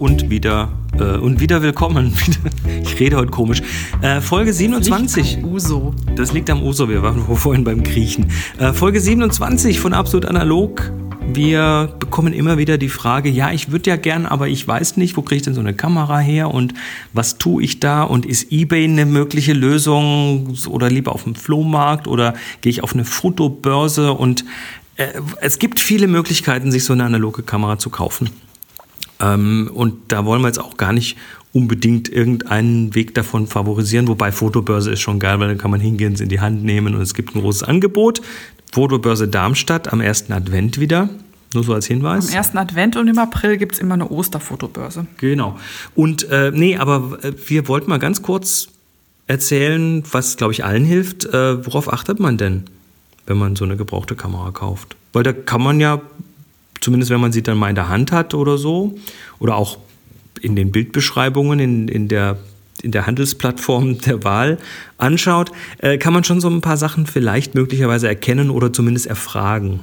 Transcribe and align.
und 0.00 0.30
wieder 0.30 0.72
äh, 0.98 1.18
und 1.18 1.40
wieder 1.40 1.62
willkommen. 1.62 2.14
ich 2.82 2.98
rede 2.98 3.16
heute 3.16 3.30
komisch. 3.30 3.62
Äh, 4.00 4.20
Folge 4.20 4.52
27. 4.52 5.36
Das 5.36 5.44
Uso. 5.44 5.94
Das 6.16 6.32
liegt 6.32 6.48
am 6.50 6.62
Uso. 6.62 6.88
Wir 6.88 7.02
waren 7.02 7.22
vorhin 7.36 7.64
beim 7.64 7.84
Griechen. 7.84 8.32
Äh, 8.58 8.72
Folge 8.72 9.00
27 9.00 9.78
von 9.78 9.92
Absolut 9.92 10.24
Analog. 10.24 10.90
Wir 11.32 11.94
bekommen 12.00 12.32
immer 12.32 12.56
wieder 12.58 12.78
die 12.78 12.88
Frage, 12.88 13.28
ja, 13.28 13.52
ich 13.52 13.70
würde 13.70 13.90
ja 13.90 13.96
gern, 13.96 14.26
aber 14.26 14.48
ich 14.48 14.66
weiß 14.66 14.96
nicht, 14.96 15.16
wo 15.16 15.22
kriege 15.22 15.36
ich 15.36 15.42
denn 15.42 15.54
so 15.54 15.60
eine 15.60 15.74
Kamera 15.74 16.18
her 16.18 16.52
und 16.52 16.74
was 17.12 17.38
tue 17.38 17.62
ich 17.62 17.78
da 17.78 18.02
und 18.02 18.26
ist 18.26 18.50
eBay 18.50 18.84
eine 18.84 19.06
mögliche 19.06 19.52
Lösung 19.52 20.56
oder 20.66 20.88
lieber 20.90 21.12
auf 21.12 21.24
dem 21.24 21.36
Flohmarkt 21.36 22.08
oder 22.08 22.34
gehe 22.62 22.70
ich 22.70 22.82
auf 22.82 22.94
eine 22.94 23.04
Fotobörse 23.04 24.12
und 24.12 24.44
äh, 24.96 25.08
es 25.40 25.60
gibt 25.60 25.78
viele 25.78 26.08
Möglichkeiten, 26.08 26.72
sich 26.72 26.84
so 26.84 26.94
eine 26.94 27.04
analoge 27.04 27.42
Kamera 27.42 27.78
zu 27.78 27.90
kaufen. 27.90 28.30
Ähm, 29.20 29.70
und 29.72 29.94
da 30.08 30.24
wollen 30.24 30.42
wir 30.42 30.48
jetzt 30.48 30.60
auch 30.60 30.76
gar 30.76 30.92
nicht 30.92 31.16
unbedingt 31.52 32.08
irgendeinen 32.08 32.94
Weg 32.94 33.14
davon 33.14 33.46
favorisieren, 33.46 34.08
wobei 34.08 34.30
Fotobörse 34.30 34.92
ist 34.92 35.00
schon 35.00 35.18
geil, 35.18 35.40
weil 35.40 35.48
dann 35.48 35.58
kann 35.58 35.70
man 35.70 35.80
hingehen, 35.80 36.12
es 36.12 36.20
in 36.20 36.28
die 36.28 36.40
Hand 36.40 36.64
nehmen 36.64 36.94
und 36.94 37.00
es 37.00 37.14
gibt 37.14 37.34
ein 37.34 37.40
großes 37.40 37.64
Angebot. 37.64 38.22
Fotobörse 38.72 39.26
Darmstadt 39.26 39.92
am 39.92 40.00
ersten 40.00 40.32
Advent 40.32 40.78
wieder. 40.78 41.08
Nur 41.52 41.64
so 41.64 41.74
als 41.74 41.86
Hinweis. 41.86 42.28
Am 42.28 42.34
ersten 42.34 42.58
Advent 42.58 42.96
und 42.96 43.08
im 43.08 43.18
April 43.18 43.56
gibt 43.56 43.74
es 43.74 43.80
immer 43.80 43.94
eine 43.94 44.08
Osterfotobörse. 44.08 45.06
Genau. 45.16 45.58
Und 45.96 46.28
äh, 46.30 46.52
nee, 46.54 46.76
aber 46.76 47.18
äh, 47.24 47.32
wir 47.46 47.66
wollten 47.66 47.90
mal 47.90 47.98
ganz 47.98 48.22
kurz 48.22 48.68
erzählen, 49.26 50.04
was, 50.12 50.36
glaube 50.36 50.52
ich, 50.52 50.64
allen 50.64 50.84
hilft. 50.84 51.24
Äh, 51.24 51.66
worauf 51.66 51.92
achtet 51.92 52.20
man 52.20 52.36
denn, 52.36 52.64
wenn 53.26 53.36
man 53.36 53.56
so 53.56 53.64
eine 53.64 53.76
gebrauchte 53.76 54.14
Kamera 54.14 54.52
kauft? 54.52 54.94
Weil 55.12 55.24
da 55.24 55.32
kann 55.32 55.60
man 55.60 55.80
ja 55.80 56.00
zumindest 56.80 57.10
wenn 57.10 57.20
man 57.20 57.32
sie 57.32 57.42
dann 57.42 57.58
mal 57.58 57.68
in 57.68 57.74
der 57.74 57.88
Hand 57.88 58.12
hat 58.12 58.34
oder 58.34 58.58
so, 58.58 58.94
oder 59.38 59.56
auch 59.56 59.78
in 60.40 60.56
den 60.56 60.72
Bildbeschreibungen, 60.72 61.58
in, 61.58 61.88
in, 61.88 62.08
der, 62.08 62.38
in 62.82 62.92
der 62.92 63.06
Handelsplattform 63.06 63.98
der 64.06 64.24
Wahl 64.24 64.58
anschaut, 64.98 65.52
äh, 65.78 65.98
kann 65.98 66.12
man 66.12 66.24
schon 66.24 66.40
so 66.40 66.48
ein 66.48 66.60
paar 66.60 66.76
Sachen 66.76 67.06
vielleicht 67.06 67.54
möglicherweise 67.54 68.08
erkennen 68.08 68.50
oder 68.50 68.72
zumindest 68.72 69.06
erfragen. 69.06 69.80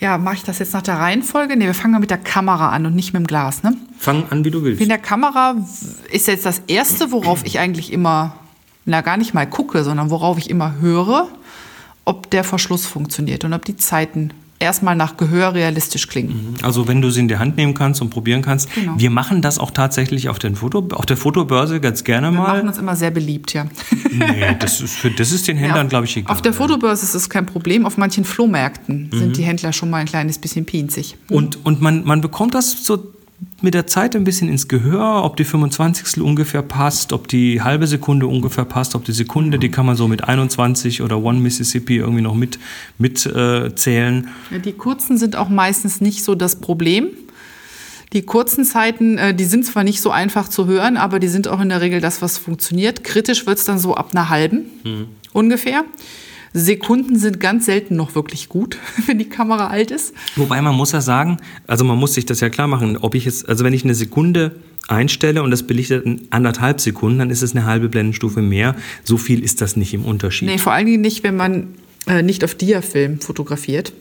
Ja, 0.00 0.16
mache 0.16 0.36
ich 0.36 0.42
das 0.42 0.58
jetzt 0.58 0.72
nach 0.72 0.82
der 0.82 0.98
Reihenfolge? 0.98 1.56
Ne, 1.56 1.66
wir 1.66 1.74
fangen 1.74 1.92
mal 1.92 1.98
mit 1.98 2.10
der 2.10 2.18
Kamera 2.18 2.70
an 2.70 2.86
und 2.86 2.96
nicht 2.96 3.12
mit 3.12 3.20
dem 3.20 3.26
Glas, 3.26 3.62
ne? 3.62 3.76
Fang 3.98 4.24
an, 4.30 4.44
wie 4.44 4.50
du 4.50 4.64
willst. 4.64 4.80
In 4.80 4.88
der 4.88 4.98
Kamera 4.98 5.56
ist 6.10 6.26
jetzt 6.26 6.46
das 6.46 6.62
Erste, 6.66 7.12
worauf 7.12 7.44
ich 7.44 7.58
eigentlich 7.58 7.92
immer, 7.92 8.34
na 8.86 9.02
gar 9.02 9.18
nicht 9.18 9.34
mal 9.34 9.46
gucke, 9.46 9.84
sondern 9.84 10.10
worauf 10.10 10.38
ich 10.38 10.48
immer 10.48 10.76
höre, 10.80 11.28
ob 12.06 12.30
der 12.30 12.44
Verschluss 12.44 12.86
funktioniert 12.86 13.44
und 13.44 13.52
ob 13.52 13.64
die 13.66 13.76
Zeiten 13.76 14.30
erstmal 14.60 14.94
nach 14.94 15.16
Gehör 15.16 15.54
realistisch 15.54 16.06
klingen. 16.06 16.52
Mhm. 16.52 16.54
Also 16.62 16.86
wenn 16.86 17.02
du 17.02 17.10
sie 17.10 17.20
in 17.20 17.28
die 17.28 17.38
Hand 17.38 17.56
nehmen 17.56 17.74
kannst 17.74 18.00
und 18.00 18.10
probieren 18.10 18.42
kannst. 18.42 18.72
Genau. 18.74 18.94
Wir 18.96 19.10
machen 19.10 19.42
das 19.42 19.58
auch 19.58 19.70
tatsächlich 19.70 20.28
auf, 20.28 20.38
den 20.38 20.54
Foto, 20.54 20.86
auf 20.92 21.06
der 21.06 21.16
Fotobörse 21.16 21.80
ganz 21.80 22.04
gerne 22.04 22.30
mal. 22.30 22.36
Wir 22.36 22.54
machen 22.54 22.68
uns 22.68 22.78
immer 22.78 22.94
sehr 22.94 23.10
beliebt, 23.10 23.52
ja. 23.54 23.66
Nee, 24.12 24.56
das 24.58 24.80
ist, 24.80 24.96
für, 24.96 25.10
das 25.10 25.32
ist 25.32 25.48
den 25.48 25.56
Händlern, 25.56 25.86
ja, 25.86 25.88
glaube 25.88 26.06
ich, 26.06 26.16
egal. 26.16 26.32
Auf 26.32 26.42
der 26.42 26.52
Fotobörse 26.52 27.04
ist 27.04 27.14
es 27.14 27.30
kein 27.30 27.46
Problem. 27.46 27.86
Auf 27.86 27.96
manchen 27.96 28.24
Flohmärkten 28.24 29.08
mhm. 29.10 29.18
sind 29.18 29.36
die 29.36 29.42
Händler 29.42 29.72
schon 29.72 29.90
mal 29.90 29.98
ein 29.98 30.06
kleines 30.06 30.38
bisschen 30.38 30.66
pinzig. 30.66 31.16
Mhm. 31.28 31.36
Und, 31.36 31.64
und 31.64 31.80
man, 31.80 32.04
man 32.04 32.20
bekommt 32.20 32.54
das 32.54 32.84
so 32.84 33.12
mit 33.62 33.74
der 33.74 33.86
Zeit 33.86 34.16
ein 34.16 34.24
bisschen 34.24 34.48
ins 34.48 34.68
Gehör, 34.68 35.24
ob 35.24 35.36
die 35.36 35.44
25. 35.44 36.22
ungefähr 36.22 36.62
passt, 36.62 37.12
ob 37.12 37.28
die 37.28 37.62
halbe 37.62 37.86
Sekunde 37.86 38.26
ungefähr 38.26 38.64
passt, 38.64 38.94
ob 38.94 39.04
die 39.04 39.12
Sekunde, 39.12 39.58
die 39.58 39.70
kann 39.70 39.86
man 39.86 39.96
so 39.96 40.08
mit 40.08 40.24
21 40.24 41.02
oder 41.02 41.22
One 41.22 41.40
Mississippi 41.40 41.96
irgendwie 41.96 42.22
noch 42.22 42.34
mit, 42.34 42.58
mit 42.98 43.26
äh, 43.26 43.74
zählen. 43.74 44.28
Ja, 44.50 44.58
die 44.58 44.72
kurzen 44.72 45.18
sind 45.18 45.36
auch 45.36 45.48
meistens 45.48 46.00
nicht 46.00 46.24
so 46.24 46.34
das 46.34 46.56
Problem. 46.56 47.08
Die 48.12 48.22
kurzen 48.22 48.64
Zeiten, 48.64 49.18
äh, 49.18 49.34
die 49.34 49.44
sind 49.44 49.64
zwar 49.64 49.84
nicht 49.84 50.00
so 50.00 50.10
einfach 50.10 50.48
zu 50.48 50.66
hören, 50.66 50.96
aber 50.96 51.20
die 51.20 51.28
sind 51.28 51.46
auch 51.46 51.60
in 51.60 51.68
der 51.68 51.80
Regel 51.80 52.00
das, 52.00 52.22
was 52.22 52.38
funktioniert. 52.38 53.04
Kritisch 53.04 53.46
wird 53.46 53.58
es 53.58 53.64
dann 53.64 53.78
so 53.78 53.94
ab 53.94 54.10
einer 54.12 54.28
halben 54.28 54.66
mhm. 54.84 55.06
ungefähr. 55.32 55.84
Sekunden 56.52 57.18
sind 57.18 57.38
ganz 57.38 57.66
selten 57.66 57.96
noch 57.96 58.14
wirklich 58.14 58.48
gut, 58.48 58.76
wenn 59.06 59.18
die 59.18 59.28
Kamera 59.28 59.68
alt 59.68 59.90
ist. 59.90 60.14
Wobei 60.36 60.60
man 60.60 60.74
muss 60.74 60.92
ja 60.92 61.00
sagen, 61.00 61.38
also 61.66 61.84
man 61.84 61.98
muss 61.98 62.14
sich 62.14 62.26
das 62.26 62.40
ja 62.40 62.48
klar 62.48 62.66
machen, 62.66 62.96
ob 62.96 63.14
ich 63.14 63.24
jetzt, 63.24 63.48
also 63.48 63.64
wenn 63.64 63.72
ich 63.72 63.84
eine 63.84 63.94
Sekunde 63.94 64.56
einstelle 64.88 65.42
und 65.42 65.50
das 65.50 65.62
belichtet 65.62 66.04
in 66.04 66.26
anderthalb 66.30 66.80
Sekunden, 66.80 67.20
dann 67.20 67.30
ist 67.30 67.42
es 67.42 67.52
eine 67.52 67.64
halbe 67.64 67.88
Blendenstufe 67.88 68.42
mehr. 68.42 68.74
So 69.04 69.16
viel 69.16 69.44
ist 69.44 69.60
das 69.60 69.76
nicht 69.76 69.94
im 69.94 70.04
Unterschied. 70.04 70.48
Nee, 70.48 70.58
vor 70.58 70.72
allen 70.72 70.86
Dingen 70.86 71.00
nicht, 71.00 71.22
wenn 71.22 71.36
man 71.36 71.74
äh, 72.06 72.22
nicht 72.22 72.42
auf 72.44 72.54
Diafilm 72.54 73.20
fotografiert. 73.20 73.92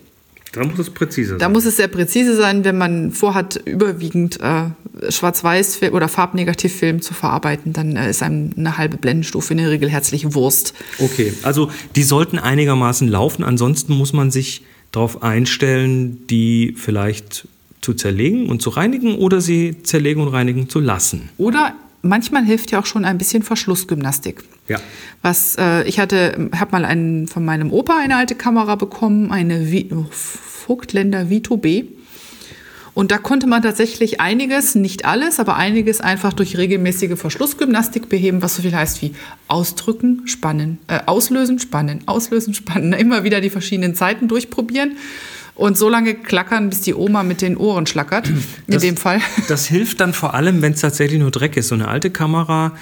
Da 0.52 0.64
muss 0.64 0.80
es 0.80 0.90
präzise 0.90 1.30
sein. 1.32 1.40
Da 1.40 1.50
muss 1.50 1.66
es 1.66 1.78
sehr 1.78 1.88
präzise 1.88 2.36
sein, 2.36 2.64
wenn 2.64 2.78
man 2.78 3.12
vorhat, 3.12 3.62
überwiegend 3.66 4.40
äh, 4.42 4.70
Schwarz-Weiß- 5.10 5.92
oder 5.92 6.08
Farbnegativfilm 6.08 7.02
zu 7.02 7.14
verarbeiten, 7.14 7.74
dann 7.74 7.96
äh, 7.96 8.10
ist 8.10 8.24
einem 8.24 8.52
eine 8.58 8.78
halbe 8.78 8.98
Blendenstufe 8.98 9.54
in 9.54 9.60
der 9.60 9.70
Regel 9.70 9.90
herzliche 9.90 10.34
Wurst. 10.34 10.74
Okay, 10.98 11.34
also 11.44 11.70
die 11.96 12.04
sollten 12.04 12.40
einigermaßen 12.40 13.08
laufen. 13.08 13.44
Ansonsten 13.44 13.94
muss 13.94 14.14
man 14.14 14.32
sich 14.32 14.64
darauf 14.92 15.22
einstellen, 15.22 16.26
die 16.28 16.74
vielleicht 16.76 17.48
zu 17.82 17.94
zerlegen 17.94 18.50
und 18.50 18.62
zu 18.62 18.72
reinigen 18.72 19.16
oder 19.16 19.42
sie 19.42 19.84
zerlegen 19.84 20.22
und 20.22 20.30
reinigen 20.30 20.68
zu 20.68 20.80
lassen. 20.80 21.30
Oder 21.38 21.76
manchmal 22.02 22.44
hilft 22.44 22.72
ja 22.72 22.80
auch 22.80 22.86
schon 22.86 23.06
ein 23.06 23.18
bisschen 23.18 23.44
Verschlussgymnastik. 23.44 24.44
Ja. 24.70 24.80
Was 25.22 25.58
äh, 25.58 25.84
ich 25.84 26.00
hatte, 26.00 26.50
habe 26.58 26.72
mal 26.72 26.86
einen, 26.86 27.28
von 27.28 27.44
meinem 27.44 27.72
Opa 27.72 27.98
eine 28.00 28.16
alte 28.16 28.36
Kamera 28.36 28.76
bekommen, 28.76 29.32
eine 29.32 29.68
Vogtländer 30.12 31.30
Vito 31.30 31.58
B. 31.58 31.86
Und 32.94 33.12
da 33.12 33.18
konnte 33.18 33.48
man 33.48 33.62
tatsächlich 33.62 34.20
einiges, 34.20 34.76
nicht 34.76 35.06
alles, 35.06 35.40
aber 35.40 35.56
einiges 35.56 36.02
einfach 36.02 36.34
durch 36.34 36.58
regelmäßige 36.58 37.18
Verschlussgymnastik 37.18 38.10
beheben, 38.10 38.42
was 38.42 38.56
so 38.56 38.62
viel 38.62 38.76
heißt 38.76 39.02
wie 39.02 39.14
ausdrücken, 39.48 40.24
spannen, 40.26 40.80
äh, 40.88 41.00
auslösen, 41.06 41.60
spannen, 41.60 42.02
auslösen, 42.08 42.54
spannen. 42.54 42.94
Immer 43.00 43.24
wieder 43.24 43.42
die 43.42 43.50
verschiedenen 43.50 43.96
Zeiten 43.96 44.28
durchprobieren 44.28 44.98
und 45.56 45.78
so 45.78 45.90
lange 45.90 46.14
klackern, 46.16 46.70
bis 46.70 46.82
die 46.82 46.94
Oma 46.94 47.24
mit 47.24 47.42
den 47.42 47.58
Ohren 47.58 47.86
schlackert. 47.86 48.28
In 48.28 48.44
das, 48.68 48.82
dem 48.82 48.98
Fall. 48.98 49.22
Das 49.48 49.66
hilft 49.66 50.00
dann 50.00 50.14
vor 50.14 50.34
allem, 50.34 50.62
wenn 50.62 50.74
es 50.74 50.82
tatsächlich 50.82 51.20
nur 51.20 51.32
Dreck 51.32 51.58
ist. 51.58 51.70
So 51.70 51.76
eine 51.76 51.88
alte 51.88 52.10
Kamera 52.10 52.74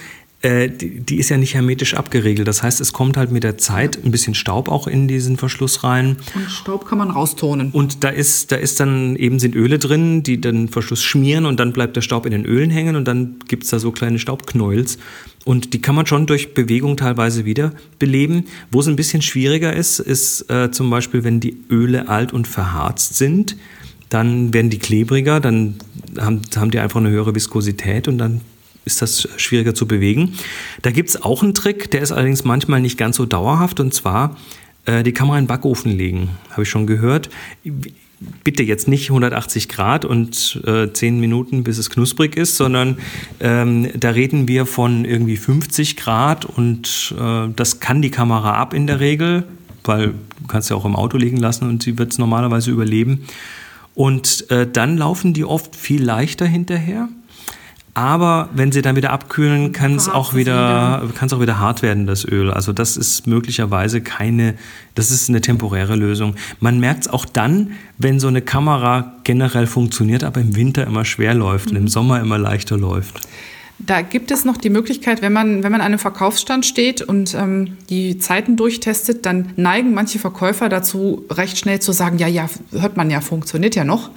äh, 0.44 0.70
die, 0.70 1.00
die, 1.00 1.16
ist 1.18 1.30
ja 1.30 1.38
nicht 1.38 1.56
hermetisch 1.56 1.96
abgeriegelt. 1.96 2.48
Das 2.48 2.62
heißt, 2.62 2.80
es 2.80 2.94
kommt 2.94 3.18
halt 3.18 3.32
mit 3.32 3.44
der 3.44 3.58
Zeit 3.58 3.98
ein 4.04 4.12
bisschen 4.12 4.36
Staub 4.36 4.70
auch 4.70 4.86
in 4.86 5.08
diesen 5.08 5.36
Verschluss 5.36 5.84
rein. 5.84 6.18
Und 6.36 6.52
Staub 6.52 6.88
kann 6.88 7.00
man 7.00 7.10
raustonen. 7.10 7.72
Und 7.72 8.04
da 8.04 8.10
ist, 8.10 8.52
da 8.52 8.56
ist 8.56 8.80
dann 8.80 9.16
eben 9.16 9.40
sind 9.40 9.56
Öle 9.56 9.80
drin, 9.80 10.22
die 10.22 10.40
den 10.40 10.68
Verschluss 10.70 11.04
schmieren 11.04 11.48
und 11.48 11.60
dann 11.60 11.74
bleibt 11.74 11.96
der 11.96 12.02
Staub 12.02 12.28
in 12.28 12.34
den 12.34 12.46
Ölen 12.46 12.70
hängen 12.70 12.96
und 12.96 13.06
dann 13.06 13.38
gibt 13.48 13.64
es 13.64 13.72
da 13.72 13.80
so 13.80 13.92
kleine 13.92 14.20
Staubknäuels. 14.20 15.00
Und 15.44 15.74
die 15.74 15.82
kann 15.82 15.96
man 15.96 16.06
schon 16.06 16.28
durch 16.28 16.54
Bewegung 16.54 16.98
teilweise 16.98 17.46
wieder 17.46 17.72
beleben. 17.98 18.46
Wo 18.70 18.82
es 18.82 18.88
ein 18.88 18.96
bisschen 18.96 19.24
schwieriger 19.24 19.74
ist, 19.74 20.00
ist 20.00 20.50
äh, 20.52 20.70
zum 20.70 20.90
Beispiel, 20.92 21.24
wenn 21.24 21.40
die 21.40 21.58
Öle 21.72 22.10
alt 22.10 22.32
und 22.32 22.48
verharzt 22.48 23.16
sind, 23.16 23.56
dann 24.10 24.54
werden 24.54 24.70
die 24.70 24.78
klebriger, 24.78 25.40
dann 25.40 25.76
haben, 26.18 26.42
haben 26.56 26.72
die 26.72 26.80
einfach 26.80 27.00
eine 27.00 27.10
höhere 27.10 27.34
Viskosität 27.34 28.08
und 28.08 28.18
dann 28.20 28.42
ist 28.88 29.04
das 29.04 29.30
schwieriger 29.38 29.76
zu 29.76 29.88
bewegen. 29.88 30.34
Da 30.82 30.90
gibt 30.90 31.10
es 31.10 31.22
auch 31.22 31.44
einen 31.44 31.54
Trick, 31.54 31.92
der 31.92 32.02
ist 32.02 32.12
allerdings 32.12 32.44
manchmal 32.44 32.82
nicht 32.82 32.98
ganz 32.98 33.18
so 33.18 33.26
dauerhaft 33.26 33.80
und 33.80 33.94
zwar 33.94 34.36
äh, 34.86 35.04
die 35.04 35.12
Kamera 35.12 35.38
in 35.38 35.44
den 35.44 35.48
Backofen 35.48 35.96
legen. 35.96 36.30
Habe 36.50 36.64
ich 36.64 36.70
schon 36.70 36.88
gehört. 36.88 37.30
Bitte 38.44 38.64
jetzt 38.64 38.88
nicht 38.88 39.10
180 39.10 39.70
Grad 39.70 40.04
und 40.04 40.60
äh, 40.66 40.92
10 40.92 41.20
Minuten, 41.20 41.64
bis 41.64 41.78
es 41.78 41.92
knusprig 41.92 42.36
ist, 42.36 42.58
sondern 42.58 42.98
ähm, 43.40 43.90
da 43.94 44.10
reden 44.10 44.48
wir 44.48 44.66
von 44.66 45.06
irgendwie 45.06 45.38
50 45.38 45.98
Grad 45.98 46.46
und 46.46 47.14
äh, 47.20 47.50
das 47.56 47.80
kann 47.80 48.02
die 48.02 48.10
Kamera 48.10 48.54
ab 48.54 48.74
in 48.74 48.88
der 48.88 49.00
Regel, 49.00 49.44
weil 49.84 50.08
du 50.42 50.48
kannst 50.48 50.72
ja 50.72 50.76
auch 50.76 50.86
im 50.86 50.96
Auto 50.96 51.18
liegen 51.18 51.38
lassen 51.38 51.70
und 51.70 51.84
sie 51.84 52.00
wird 52.00 52.12
es 52.14 52.18
normalerweise 52.18 52.72
überleben. 52.72 53.26
Und 53.94 54.50
äh, 54.52 54.68
dann 54.72 54.96
laufen 54.96 55.34
die 55.34 55.44
oft 55.44 55.76
viel 55.76 56.04
leichter 56.04 56.46
hinterher. 56.46 57.10
Aber 57.98 58.50
wenn 58.54 58.72
sie 58.72 58.84
dann 58.84 58.96
wieder 58.96 59.10
abkühlen, 59.10 59.72
kann 59.72 59.96
es 59.96 60.08
auch 60.08 60.36
wieder, 60.36 61.02
kann 61.16 61.26
es 61.26 61.34
auch 61.34 61.42
wieder 61.42 61.58
hart 61.58 61.82
werden, 61.82 62.06
das 62.06 62.26
Öl. 62.26 62.52
Also 62.52 62.72
das 62.72 62.96
ist 62.96 63.26
möglicherweise 63.26 64.02
keine, 64.02 64.54
das 64.94 65.10
ist 65.10 65.30
eine 65.30 65.42
temporäre 65.42 65.96
Lösung. 65.96 66.36
Man 66.60 66.80
merkt 66.80 67.02
es 67.02 67.08
auch 67.08 67.26
dann, 67.26 67.72
wenn 67.98 68.20
so 68.20 68.28
eine 68.28 68.44
Kamera 68.44 69.16
generell 69.24 69.66
funktioniert, 69.66 70.24
aber 70.24 70.40
im 70.42 70.56
Winter 70.56 70.86
immer 70.86 71.06
schwer 71.06 71.34
läuft 71.34 71.72
mhm. 71.72 71.72
und 71.72 71.78
im 71.78 71.88
Sommer 71.88 72.22
immer 72.22 72.38
leichter 72.38 72.78
läuft. 72.78 73.20
Da 73.80 74.04
gibt 74.04 74.30
es 74.30 74.46
noch 74.46 74.58
die 74.58 74.70
Möglichkeit, 74.70 75.24
wenn 75.24 75.34
man, 75.34 75.64
wenn 75.64 75.72
man 75.72 75.82
an 75.82 75.88
einem 75.88 76.00
Verkaufsstand 76.00 76.68
steht 76.68 77.02
und 77.02 77.34
ähm, 77.34 77.78
die 77.90 78.20
Zeiten 78.20 78.58
durchtestet, 78.58 79.26
dann 79.26 79.54
neigen 79.56 79.96
manche 79.96 80.20
Verkäufer 80.20 80.70
dazu, 80.70 81.26
recht 81.32 81.58
schnell 81.58 81.80
zu 81.80 81.94
sagen, 81.94 82.20
ja, 82.20 82.28
ja, 82.28 82.48
hört 82.74 82.96
man 82.96 83.10
ja, 83.10 83.22
funktioniert 83.22 83.76
ja 83.76 83.86
noch. 83.86 84.12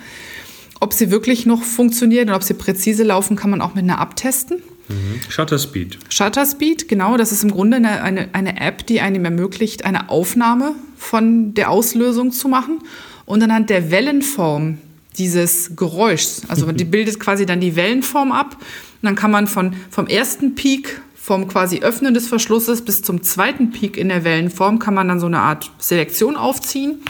Ob 0.80 0.94
sie 0.94 1.10
wirklich 1.10 1.46
noch 1.46 1.62
funktionieren 1.62 2.30
und 2.30 2.34
ob 2.34 2.42
sie 2.42 2.54
präzise 2.54 3.04
laufen, 3.04 3.36
kann 3.36 3.50
man 3.50 3.60
auch 3.60 3.74
mit 3.74 3.84
einer 3.84 3.98
abtesten. 3.98 4.62
Mhm. 4.88 5.20
Shutter 5.28 5.58
Speed. 5.58 5.98
Shutter 6.08 6.46
Speed, 6.46 6.88
genau. 6.88 7.16
Das 7.16 7.32
ist 7.32 7.44
im 7.44 7.50
Grunde 7.50 7.76
eine, 7.76 8.02
eine, 8.02 8.28
eine 8.32 8.60
App, 8.60 8.86
die 8.86 9.00
einem 9.00 9.24
ermöglicht, 9.24 9.84
eine 9.84 10.08
Aufnahme 10.08 10.74
von 10.96 11.54
der 11.54 11.70
Auslösung 11.70 12.32
zu 12.32 12.48
machen 12.48 12.80
und 13.26 13.42
anhand 13.42 13.70
der 13.70 13.90
Wellenform 13.90 14.78
dieses 15.18 15.76
Geräuschs. 15.76 16.42
Also 16.48 16.70
die 16.72 16.84
bildet 16.84 17.20
quasi 17.20 17.46
dann 17.46 17.60
die 17.60 17.76
Wellenform 17.76 18.32
ab. 18.32 18.56
Und 18.58 19.06
dann 19.06 19.14
kann 19.14 19.30
man 19.30 19.46
von, 19.46 19.74
vom 19.90 20.06
ersten 20.06 20.54
Peak, 20.54 21.00
vom 21.14 21.46
quasi 21.46 21.80
Öffnen 21.80 22.14
des 22.14 22.26
Verschlusses 22.26 22.82
bis 22.82 23.02
zum 23.02 23.22
zweiten 23.22 23.70
Peak 23.70 23.96
in 23.96 24.08
der 24.08 24.24
Wellenform, 24.24 24.78
kann 24.78 24.94
man 24.94 25.08
dann 25.08 25.20
so 25.20 25.26
eine 25.26 25.40
Art 25.40 25.70
Selektion 25.78 26.36
aufziehen. 26.36 27.02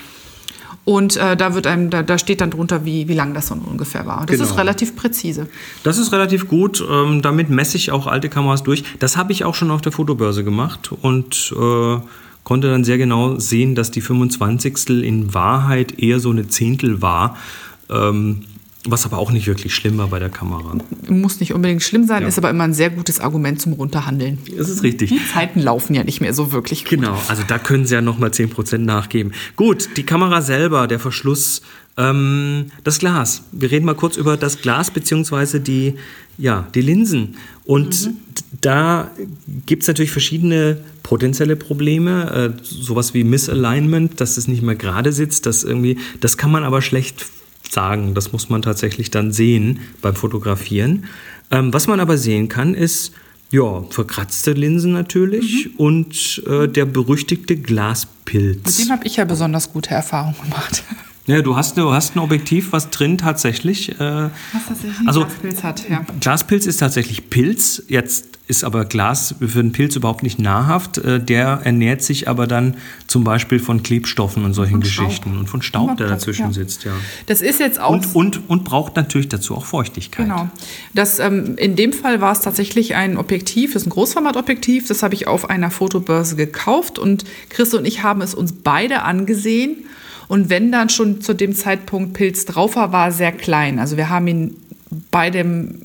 Und 0.85 1.17
äh, 1.17 1.37
da, 1.37 1.55
wird 1.55 1.67
einem, 1.67 1.91
da, 1.91 2.03
da 2.03 2.19
steht 2.19 2.41
dann 2.41 2.51
drunter, 2.51 2.85
wie, 2.85 3.07
wie 3.07 3.15
lang 3.15 3.35
das 3.35 3.49
so 3.49 3.55
ungefähr 3.55 4.07
war. 4.07 4.25
Das 4.27 4.37
Genau. 4.39 4.49
ist 4.49 4.57
relativ 4.57 4.97
präzise. 4.97 5.47
Das 5.83 5.99
ist 5.99 6.11
relativ 6.13 6.49
gut. 6.49 6.83
Ähm, 6.91 7.23
damit 7.23 7.51
messe 7.51 7.77
ich 7.77 7.93
auch 7.93 8.07
alte 8.07 8.29
Kameras 8.29 8.63
durch. 8.63 8.83
Das 8.99 9.17
habe 9.17 9.33
ich 9.33 9.45
auch 9.45 9.55
schon 9.55 9.71
auf 9.71 9.83
der 9.83 9.93
Fotobörse 9.93 10.43
gemacht 10.43 10.91
und 11.03 11.55
äh, 11.57 11.97
konnte 12.45 12.71
dann 12.71 12.83
sehr 12.85 12.99
genau 12.99 13.39
sehen, 13.39 13.75
dass 13.75 13.91
die 13.91 14.01
25. 14.01 14.89
in 15.05 15.35
Wahrheit 15.35 15.99
eher 15.99 16.19
so 16.19 16.31
eine 16.31 16.49
Zehntel 16.49 17.03
war. 17.03 17.37
Ähm, 17.91 18.43
was 18.87 19.05
aber 19.05 19.19
auch 19.19 19.31
nicht 19.31 19.47
wirklich 19.47 19.75
schlimm 19.75 19.99
war 19.99 20.09
bei 20.09 20.19
der 20.19 20.31
Kamera. 20.31 20.75
Muss 21.09 21.39
nicht 21.41 21.53
unbedingt 21.53 21.83
schlimm 21.83 22.07
sein, 22.07 22.23
Ja. 22.23 22.29
ist 22.29 22.39
aber 22.39 22.49
immer 22.51 22.65
ein 22.65 22.73
sehr 22.73 22.89
gutes 22.91 23.21
Argument 23.21 23.61
zum 23.61 23.75
Runterhandeln. 23.75 24.39
Das 24.57 24.69
ist 24.71 24.83
richtig. 24.83 25.11
Die 25.11 25.21
Zeiten 25.33 25.61
laufen 25.61 25.95
ja 25.95 26.03
nicht 26.03 26.21
mehr 26.23 26.33
so 26.33 26.53
wirklich 26.53 26.85
gut. 26.85 26.91
Genau, 26.91 27.21
also 27.29 27.43
da 27.47 27.59
können 27.59 27.85
sie 27.87 27.95
ja 27.95 28.01
nochmal 28.01 28.31
10% 28.31 28.79
nachgeben. 28.87 29.33
Gut, 29.57 29.91
die 29.97 30.05
Kamera 30.05 30.41
selber, 30.41 30.87
der 30.87 30.99
Verschluss, 30.99 31.61
ähm, 31.99 32.67
das 32.85 32.99
Glas. 33.01 33.43
Wir 33.53 33.71
reden 33.71 33.85
mal 33.85 33.95
kurz 33.95 34.17
über 34.17 34.37
das 34.39 34.63
Glas 34.63 34.91
beziehungsweise 34.91 35.61
die, 35.61 35.95
ja, 36.39 36.67
die 36.75 36.81
Linsen. 36.81 37.37
Und 37.65 38.07
d- 38.07 38.11
da 38.63 39.11
gibt 39.67 39.83
es 39.83 39.89
natürlich 39.89 40.11
verschiedene 40.13 40.79
potenzielle 41.03 41.57
Probleme, 41.57 42.55
äh, 42.59 42.63
sowas 42.63 43.13
wie 43.13 43.25
Misalignment, 43.25 44.21
dass 44.23 44.39
es 44.39 44.49
nicht 44.49 44.63
mehr 44.63 44.77
gerade 44.77 45.13
sitzt, 45.13 45.45
das 45.45 45.65
irgendwie, 45.65 45.99
das 46.21 46.39
kann 46.39 46.51
man 46.51 46.63
aber 46.65 46.81
schlecht 46.81 47.27
sagen. 47.73 48.15
Das 48.15 48.33
muss 48.33 48.49
man 48.49 48.63
tatsächlich 48.63 49.11
dann 49.11 49.33
sehen 49.33 49.81
beim 50.03 50.15
Fotografieren. 50.15 51.07
Ähm, 51.51 51.73
was 51.73 51.87
man 51.87 52.01
aber 52.01 52.17
sehen 52.19 52.49
kann, 52.49 52.75
ist 52.75 53.13
ja 53.51 53.83
verkratzte 53.91 54.53
Linsen 54.53 54.93
natürlich 54.93 55.79
und 55.79 56.43
äh, 56.47 56.69
der 56.69 56.85
berüchtigte 56.85 57.55
Mit 57.57 57.67
Glaspilz. 57.67 58.77
dem 58.77 58.91
habe 58.91 59.07
ich 59.07 59.17
ja 59.17 59.25
besonders 59.25 59.73
gute 59.73 59.91
Erfahrungen 59.91 60.37
gemacht. 60.43 60.85
Ja, 61.31 61.43
du 61.43 61.57
hast, 61.57 61.77
du 61.77 61.93
hast 61.93 62.17
ein 62.17 62.19
Objektiv, 62.19 62.73
was 62.73 62.91
drin 62.91 63.17
tatsächlich. 63.17 63.91
Äh, 63.93 63.99
Was 63.99 64.31
tatsächlich 64.69 65.07
Also- 65.07 65.21
Glaspilz 65.21 65.63
hat, 65.63 65.89
ja. 65.89 66.05
Glaspilz 66.19 66.67
ist 66.67 66.79
tatsächlich 66.79 67.31
Pilz. 67.31 67.83
Jetzt 67.89 68.27
ist 68.49 68.65
aber 68.65 68.85
Glas 68.85 69.37
für 69.39 69.63
den 69.63 69.71
Pilz 69.71 69.95
überhaupt 69.95 70.25
nicht 70.25 70.41
nahrhaft. 70.41 70.99
Äh, 70.99 71.23
Der 71.23 71.61
ernährt 71.63 72.03
sich 72.03 72.27
aber 72.27 72.49
dann 72.49 72.75
zum 73.07 73.23
Beispiel 73.23 73.61
von 73.61 73.85
Klebstoffen 73.85 74.45
und 74.45 74.55
solchen 74.55 74.83
Staub. 74.83 75.07
Geschichten 75.07 75.39
und 75.39 75.47
von 75.47 75.63
Staub, 75.63 75.97
der 75.99 76.09
dazwischen 76.09 76.47
ja. 76.47 76.53
sitzt. 76.53 76.83
Ja. 76.83 76.91
Das 77.27 77.43
ist 77.43 77.61
jetzt 77.61 77.79
auch. 77.79 77.91
Und, 77.93 78.17
und, 78.17 78.51
und 78.51 78.65
braucht 78.65 78.97
natürlich 78.97 79.29
dazu 79.29 79.55
auch 79.55 79.67
Feuchtigkeit. 79.67 80.27
Genau. 80.27 80.49
Das, 80.95 81.21
ähm, 81.21 81.55
in 81.59 81.77
dem 81.77 81.93
Fall 81.93 82.21
war 82.21 82.33
es 82.33 82.41
tatsächlich 82.41 82.97
ein 82.97 83.17
Objektiv, 83.17 83.75
das 83.75 83.83
ist 83.83 83.87
ein 83.87 83.91
Großformatobjektiv. 83.91 84.89
Das 84.89 85.05
habe 85.05 85.15
ich 85.15 85.29
auf 85.29 85.49
einer 85.49 85.71
Fotobörse 85.71 86.35
gekauft 86.35 86.99
und 86.99 87.25
Chris 87.51 87.73
und 87.73 87.87
ich 87.87 88.03
haben 88.03 88.21
es 88.21 88.35
uns 88.35 88.53
beide 88.53 89.03
angesehen. 89.03 89.77
Und 90.31 90.49
wenn 90.49 90.71
dann 90.71 90.89
schon 90.89 91.21
zu 91.21 91.35
dem 91.35 91.57
Zeitpunkt 91.57 92.13
Pilz 92.13 92.45
drauf 92.45 92.77
war, 92.77 92.93
war 92.93 93.11
sehr 93.11 93.33
klein. 93.33 93.81
Also 93.81 93.97
wir 93.97 94.11
haben 94.11 94.29
ihn 94.29 94.57
bei 95.11 95.29
dem 95.29 95.81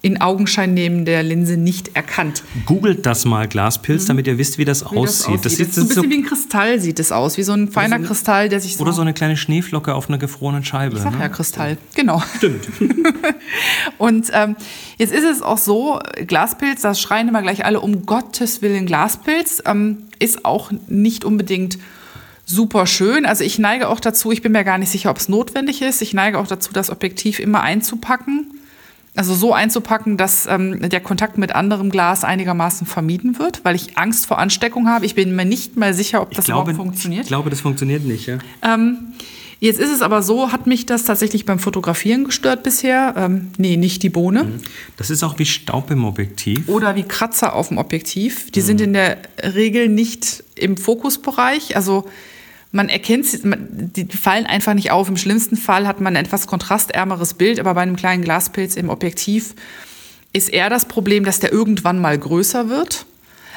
in 0.00 0.22
Augenschein 0.22 0.72
nehmen 0.72 1.04
der 1.04 1.22
Linse 1.22 1.58
nicht 1.58 1.94
erkannt. 1.94 2.42
Googelt 2.64 3.04
das 3.04 3.26
mal 3.26 3.46
Glaspilz, 3.46 4.06
damit 4.06 4.26
ihr 4.26 4.38
wisst, 4.38 4.56
wie 4.56 4.64
das 4.64 4.84
Mhm. 4.84 4.96
Wie 4.96 5.02
das 5.02 5.26
aussieht. 5.26 5.44
Das 5.44 5.56
sieht 5.56 5.66
ist 5.66 5.74
so 5.74 5.82
ein 5.82 5.88
bisschen 5.88 6.10
wie 6.10 6.14
ein 6.14 6.24
Kristall 6.24 6.80
sieht 6.80 6.98
es 6.98 7.12
aus, 7.12 7.36
wie 7.36 7.42
so 7.42 7.52
ein 7.52 7.68
feiner 7.70 7.96
so 7.96 8.02
ein- 8.02 8.06
Kristall, 8.06 8.48
der 8.48 8.60
sich 8.60 8.78
so... 8.78 8.84
oder 8.84 8.94
so 8.94 9.02
eine 9.02 9.12
kleine 9.12 9.36
Schneeflocke 9.36 9.94
auf 9.94 10.08
einer 10.08 10.16
gefrorenen 10.16 10.64
Scheibe. 10.64 10.96
Ich 10.96 11.02
sag 11.02 11.12
ne? 11.12 11.20
ja 11.20 11.28
Kristall, 11.28 11.76
genau. 11.94 12.22
Stimmt. 12.38 12.70
Und 13.98 14.30
ähm, 14.32 14.56
jetzt 14.96 15.12
ist 15.12 15.24
es 15.24 15.42
auch 15.42 15.58
so, 15.58 16.00
Glaspilz, 16.26 16.80
das 16.80 17.02
schreien 17.02 17.28
immer 17.28 17.42
gleich 17.42 17.66
alle, 17.66 17.82
um 17.82 18.06
Gottes 18.06 18.62
Willen 18.62 18.86
Glaspilz, 18.86 19.62
ähm, 19.66 20.04
ist 20.18 20.46
auch 20.46 20.72
nicht 20.88 21.26
unbedingt 21.26 21.76
super 22.50 22.86
schön. 22.86 23.24
Also 23.26 23.44
ich 23.44 23.58
neige 23.58 23.88
auch 23.88 24.00
dazu, 24.00 24.32
ich 24.32 24.42
bin 24.42 24.52
mir 24.52 24.64
gar 24.64 24.78
nicht 24.78 24.90
sicher, 24.90 25.10
ob 25.10 25.16
es 25.18 25.28
notwendig 25.28 25.82
ist, 25.82 26.02
ich 26.02 26.12
neige 26.14 26.38
auch 26.38 26.46
dazu, 26.46 26.72
das 26.72 26.90
Objektiv 26.90 27.38
immer 27.38 27.62
einzupacken. 27.62 28.46
Also 29.16 29.34
so 29.34 29.52
einzupacken, 29.52 30.16
dass 30.16 30.46
ähm, 30.46 30.88
der 30.88 31.00
Kontakt 31.00 31.36
mit 31.36 31.52
anderem 31.52 31.90
Glas 31.90 32.22
einigermaßen 32.22 32.86
vermieden 32.86 33.38
wird, 33.40 33.64
weil 33.64 33.74
ich 33.74 33.98
Angst 33.98 34.26
vor 34.26 34.38
Ansteckung 34.38 34.88
habe. 34.88 35.04
Ich 35.04 35.14
bin 35.16 35.34
mir 35.34 35.44
nicht 35.44 35.76
mal 35.76 35.94
sicher, 35.94 36.22
ob 36.22 36.30
das 36.30 36.40
ich 36.40 36.44
glaube, 36.46 36.70
überhaupt 36.70 36.76
funktioniert. 36.90 37.22
Ich 37.22 37.28
glaube, 37.28 37.50
das 37.50 37.60
funktioniert 37.60 38.04
nicht. 38.04 38.26
Ja? 38.26 38.38
Ähm, 38.62 38.98
jetzt 39.58 39.80
ist 39.80 39.90
es 39.90 40.00
aber 40.00 40.22
so, 40.22 40.52
hat 40.52 40.68
mich 40.68 40.86
das 40.86 41.04
tatsächlich 41.04 41.44
beim 41.44 41.58
Fotografieren 41.58 42.22
gestört 42.24 42.62
bisher? 42.62 43.14
Ähm, 43.16 43.50
nee, 43.58 43.76
nicht 43.76 44.04
die 44.04 44.10
Bohne. 44.10 44.46
Das 44.96 45.10
ist 45.10 45.24
auch 45.24 45.40
wie 45.40 45.44
Staub 45.44 45.90
im 45.90 46.04
Objektiv. 46.04 46.68
Oder 46.68 46.94
wie 46.94 47.02
Kratzer 47.02 47.54
auf 47.56 47.66
dem 47.68 47.78
Objektiv. 47.78 48.52
Die 48.52 48.60
Mhm. 48.60 48.64
sind 48.64 48.80
in 48.80 48.92
der 48.92 49.18
Regel 49.42 49.88
nicht 49.88 50.44
im 50.54 50.76
Fokusbereich. 50.76 51.74
Also 51.74 52.06
man 52.72 52.88
erkennt 52.88 53.26
sie, 53.26 53.40
die 53.42 54.06
fallen 54.16 54.46
einfach 54.46 54.74
nicht 54.74 54.90
auf. 54.90 55.08
Im 55.08 55.16
schlimmsten 55.16 55.56
Fall 55.56 55.86
hat 55.86 56.00
man 56.00 56.16
ein 56.16 56.24
etwas 56.24 56.46
kontrastärmeres 56.46 57.34
Bild, 57.34 57.58
aber 57.60 57.74
bei 57.74 57.82
einem 57.82 57.96
kleinen 57.96 58.22
Glaspilz 58.22 58.76
im 58.76 58.88
Objektiv 58.90 59.54
ist 60.32 60.48
eher 60.48 60.70
das 60.70 60.84
Problem, 60.86 61.24
dass 61.24 61.40
der 61.40 61.52
irgendwann 61.52 61.98
mal 61.98 62.16
größer 62.16 62.68
wird. 62.68 63.06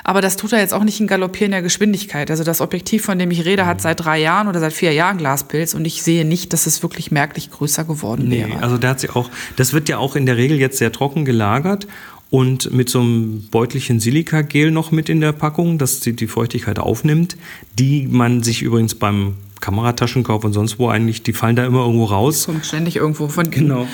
Aber 0.06 0.20
das 0.20 0.36
tut 0.36 0.52
er 0.52 0.60
jetzt 0.60 0.74
auch 0.74 0.84
nicht 0.84 1.00
in 1.00 1.08
galoppierender 1.08 1.62
Geschwindigkeit. 1.62 2.30
Also 2.30 2.44
das 2.44 2.60
Objektiv, 2.60 3.06
von 3.06 3.18
dem 3.18 3.32
ich 3.32 3.46
rede, 3.46 3.66
hat 3.66 3.80
seit 3.80 4.04
drei 4.04 4.20
Jahren 4.20 4.50
oder 4.50 4.60
seit 4.60 4.74
vier 4.74 4.92
Jahren 4.92 5.18
Glaspilz 5.18 5.74
und 5.76 5.86
ich 5.86 6.04
sehe 6.04 6.26
nicht, 6.26 6.52
dass 6.52 6.66
es 6.68 6.84
wirklich 6.84 7.10
merklich 7.12 7.50
größer 7.52 7.86
geworden 7.86 8.28
Nee, 8.28 8.48
wäre. 8.50 8.62
also 8.62 8.78
der 8.78 8.90
hat 8.90 9.00
sie 9.00 9.10
auch, 9.12 9.30
das 9.56 9.72
wird 9.72 9.88
ja 9.88 10.00
auch 10.00 10.18
in 10.18 10.26
der 10.26 10.36
Regel 10.36 10.60
jetzt 10.60 10.78
sehr 10.78 10.92
trocken 10.92 11.24
gelagert 11.24 11.88
und 12.34 12.74
mit 12.74 12.90
so 12.90 13.00
einem 13.00 13.44
Beutelchen 13.52 14.00
Silikagel 14.00 14.72
noch 14.72 14.90
mit 14.92 15.08
in 15.08 15.22
der 15.22 15.34
Packung, 15.34 15.78
dass 15.78 16.00
die, 16.00 16.14
die 16.14 16.26
Feuchtigkeit 16.26 16.80
aufnimmt, 16.80 17.38
die 17.78 18.08
man 18.10 18.42
sich 18.42 18.64
übrigens 18.64 18.96
beim 18.96 19.36
Kamerataschenkauf 19.62 20.44
und 20.44 20.52
sonst 20.54 20.80
wo 20.80 20.90
eigentlich, 20.90 21.22
die 21.22 21.34
fallen 21.34 21.56
da 21.56 21.64
immer 21.64 21.82
irgendwo 21.86 22.06
raus. 22.06 22.48
Kommt 22.48 22.66
ständig 22.66 22.96
irgendwo 22.96 23.28
von 23.28 23.52
Genau. 23.52 23.88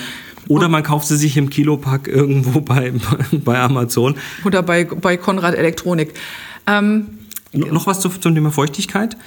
Oder 0.48 0.70
man 0.70 0.84
kauft 0.84 1.10
sie 1.10 1.18
sich 1.18 1.36
im 1.36 1.50
Kilopack 1.50 2.08
irgendwo 2.08 2.62
bei, 2.72 2.94
bei 3.44 3.60
Amazon. 3.60 4.16
oder 4.46 4.64
bei, 4.64 4.86
bei 4.86 5.18
Konrad 5.18 5.54
Elektronik. 5.56 6.14
Ähm, 6.66 7.08
No- 7.52 7.68
Noch 7.74 7.88
was 7.88 8.00
zu, 8.00 8.08
zum 8.08 8.36
Thema 8.36 8.52
Feuchtigkeit. 8.52 9.18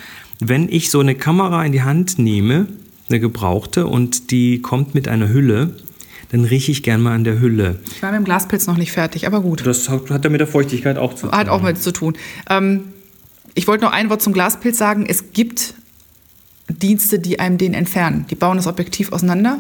Wenn 0.41 0.71
ich 0.71 0.89
so 0.91 1.01
eine 1.01 1.17
Kamera 1.17 1.63
in 1.67 1.73
die 1.73 1.83
Hand 1.83 2.19
nehme, 2.19 2.67
eine 3.11 3.21
gebrauchte, 3.21 3.87
und 3.89 4.31
die 4.31 4.63
kommt 4.63 4.95
mit 4.95 5.07
einer 5.07 5.29
Hülle, 5.29 5.77
dann 6.31 6.45
rieche 6.45 6.73
ich 6.73 6.83
gern 6.83 7.03
mal 7.03 7.15
an 7.15 7.25
der 7.25 7.41
Hülle. 7.41 7.79
ich 7.95 8.03
war 8.03 8.11
mit 8.11 8.21
dem 8.21 8.25
Glaspilz 8.25 8.67
noch 8.67 8.77
nicht 8.77 8.93
fertig, 8.93 9.27
aber 9.27 9.41
gut. 9.41 9.67
Das 9.67 9.89
hat, 9.89 10.11
hat 10.11 10.25
ja 10.25 10.31
mit 10.31 10.41
der 10.41 10.47
Feuchtigkeit 10.47 10.97
auch 10.97 11.15
zu 11.15 11.27
tun. 11.27 11.37
Hat 11.37 11.49
auch 11.49 11.63
mit 11.63 11.83
zu 11.83 11.93
tun. 11.93 12.17
Ähm, 12.49 12.85
ich 13.55 13.67
wollte 13.67 13.85
noch 13.85 13.93
ein 13.93 14.09
Wort 14.11 14.23
zum 14.23 14.33
Glaspilz 14.33 14.79
sagen. 14.79 15.05
Es 15.07 15.33
gibt 15.33 15.75
Dienste, 16.69 17.19
die 17.19 17.39
einem 17.39 17.59
den 17.59 17.75
entfernen. 17.75 18.27
Die 18.31 18.35
bauen 18.35 18.57
das 18.57 18.67
Objektiv 18.67 19.13
auseinander 19.13 19.59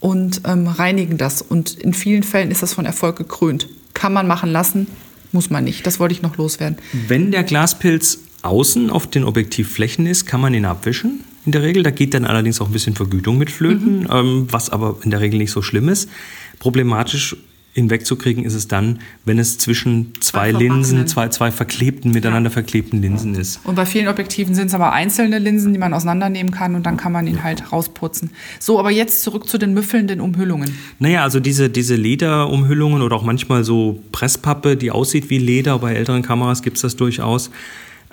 und 0.00 0.42
ähm, 0.44 0.66
reinigen 0.66 1.18
das. 1.18 1.42
Und 1.42 1.74
in 1.74 1.94
vielen 1.94 2.22
Fällen 2.22 2.50
ist 2.50 2.62
das 2.62 2.74
von 2.74 2.84
Erfolg 2.84 3.16
gekrönt. 3.16 3.68
Kann 3.94 4.12
man 4.12 4.26
machen 4.26 4.50
lassen, 4.50 4.88
muss 5.30 5.50
man 5.50 5.64
nicht. 5.64 5.86
Das 5.86 6.00
wollte 6.00 6.14
ich 6.14 6.22
noch 6.22 6.36
loswerden. 6.36 6.78
Wenn 6.92 7.30
der 7.30 7.44
Glaspilz 7.44 8.18
außen 8.42 8.90
auf 8.90 9.06
den 9.06 9.24
Objektivflächen 9.24 10.06
ist, 10.06 10.26
kann 10.26 10.40
man 10.40 10.54
ihn 10.54 10.64
abwischen. 10.64 11.20
In 11.44 11.52
der 11.52 11.62
Regel, 11.62 11.82
da 11.82 11.90
geht 11.90 12.14
dann 12.14 12.24
allerdings 12.24 12.60
auch 12.60 12.66
ein 12.66 12.72
bisschen 12.72 12.94
Vergütung 12.94 13.38
mit 13.38 13.50
flöten, 13.50 14.06
ähm, 14.10 14.46
was 14.50 14.70
aber 14.70 14.98
in 15.02 15.10
der 15.10 15.20
Regel 15.20 15.38
nicht 15.38 15.50
so 15.50 15.62
schlimm 15.62 15.88
ist. 15.88 16.08
Problematisch 16.60 17.36
hinwegzukriegen 17.74 18.44
ist 18.44 18.54
es 18.54 18.68
dann, 18.68 18.98
wenn 19.24 19.38
es 19.38 19.58
zwischen 19.58 20.12
zwei 20.20 20.52
Zwei 20.52 20.58
Linsen, 20.58 21.06
zwei, 21.06 21.28
zwei 21.28 21.50
verklebten, 21.50 22.10
miteinander 22.10 22.50
verklebten 22.50 23.00
Linsen 23.00 23.34
ist. 23.34 23.60
Und 23.64 23.76
bei 23.76 23.86
vielen 23.86 24.08
Objektiven 24.08 24.54
sind 24.54 24.66
es 24.66 24.74
aber 24.74 24.92
einzelne 24.92 25.38
Linsen, 25.38 25.72
die 25.72 25.78
man 25.78 25.94
auseinandernehmen 25.94 26.52
kann 26.52 26.74
und 26.74 26.84
dann 26.84 26.96
kann 26.96 27.12
man 27.12 27.26
ihn 27.26 27.42
halt 27.42 27.72
rausputzen. 27.72 28.30
So, 28.58 28.78
aber 28.78 28.90
jetzt 28.90 29.22
zurück 29.22 29.48
zu 29.48 29.56
den 29.56 29.72
müffelnden 29.72 30.20
Umhüllungen. 30.20 30.76
Naja, 30.98 31.22
also 31.22 31.40
diese, 31.40 31.70
diese 31.70 31.96
Lederumhüllungen 31.96 33.00
oder 33.00 33.16
auch 33.16 33.24
manchmal 33.24 33.64
so 33.64 34.02
Presspappe, 34.12 34.76
die 34.76 34.90
aussieht 34.90 35.30
wie 35.30 35.38
Leder, 35.38 35.78
bei 35.78 35.94
älteren 35.94 36.22
Kameras 36.22 36.62
gibt 36.62 36.76
es 36.76 36.82
das 36.82 36.96
durchaus. 36.96 37.50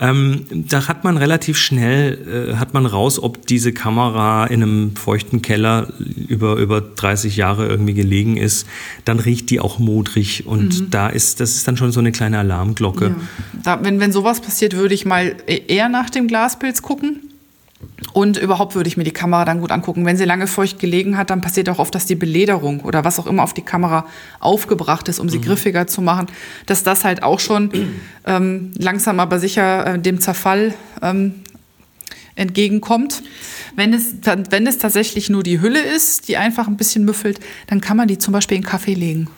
Ähm, 0.01 0.46
da 0.50 0.88
hat 0.88 1.03
man 1.03 1.18
relativ 1.18 1.58
schnell, 1.58 2.51
äh, 2.51 2.56
hat 2.56 2.74
man 2.74 2.86
raus, 2.86 3.22
ob 3.22 3.46
diese 3.48 3.74
Kamera 3.74 4.46
in 4.46 4.63
einem 4.63 4.96
feuchten 4.96 5.41
Keller 5.41 5.88
über, 6.27 6.56
über 6.56 6.82
30 6.82 7.36
Jahre 7.36 7.68
irgendwie 7.68 7.94
gelegen 7.94 8.38
ist. 8.38 8.65
Dann 9.06 9.20
riecht 9.20 9.50
die 9.50 9.60
auch 9.60 9.77
modrig 9.79 10.46
und 10.48 10.94
da 10.94 11.10
ist, 11.10 11.39
das 11.39 11.56
ist 11.56 11.68
dann 11.68 11.77
schon 11.77 11.91
so 11.91 12.00
eine 12.00 12.12
kleine 12.12 12.39
Alarmglocke. 12.39 13.15
Da, 13.63 13.84
wenn, 13.84 14.00
wenn 14.00 14.12
sowas 14.12 14.39
passiert, 14.39 14.75
würde 14.75 14.94
ich 14.94 15.06
mal 15.06 15.36
eher 15.48 15.89
nach 15.89 16.10
dem 16.10 16.27
Glaspilz 16.27 16.82
gucken. 16.82 17.28
Und 18.13 18.38
überhaupt 18.38 18.75
würde 18.75 18.88
ich 18.88 18.98
mir 18.98 19.03
die 19.03 19.12
Kamera 19.12 19.46
dann 19.46 19.60
gut 19.60 19.72
angucken. 19.72 20.06
Wenn 20.06 20.18
sie 20.18 20.25
lange 20.25 20.48
feucht 20.48 20.79
gelegen 20.79 21.18
hat, 21.18 21.29
dann 21.29 21.41
passiert 21.41 21.70
auch 21.70 21.79
oft, 21.79 21.94
dass 21.94 22.06
die 22.06 22.15
Belederung 22.15 22.82
oder 22.82 23.03
was 23.03 23.20
auch 23.20 23.27
immer 23.27 23.44
auf 23.44 23.53
die 23.53 23.62
Kamera 23.62 24.06
aufgebracht 24.39 25.08
ist, 25.10 25.20
um 25.20 25.29
sie 25.29 25.41
griffiger 25.41 25.88
zu 25.88 26.01
machen, 26.01 26.27
dass 26.65 26.84
das 26.84 27.03
halt 27.03 27.24
auch 27.24 27.39
schon 27.39 27.72
ähm, 28.25 28.72
langsam 28.77 29.20
aber 29.20 29.39
sicher 29.39 29.96
äh, 29.96 30.00
dem 30.00 30.20
Zerfall 30.22 30.74
ähm, 31.01 31.36
entgegenkommt. 32.36 33.22
Wenn 33.79 33.93
es, 33.93 34.15
wenn 34.50 34.67
es 34.67 34.77
tatsächlich 34.77 35.29
nur 35.29 35.41
die 35.41 35.62
Hülle 35.62 35.79
ist, 35.79 36.27
die 36.27 36.36
einfach 36.36 36.67
ein 36.67 36.75
bisschen 36.75 37.05
müffelt, 37.05 37.39
dann 37.67 37.79
kann 37.79 37.95
man 37.95 38.09
die 38.09 38.17
zum 38.17 38.33
Beispiel 38.33 38.57
in 38.57 38.63
Kaffee 38.63 38.93
legen. 38.93 39.29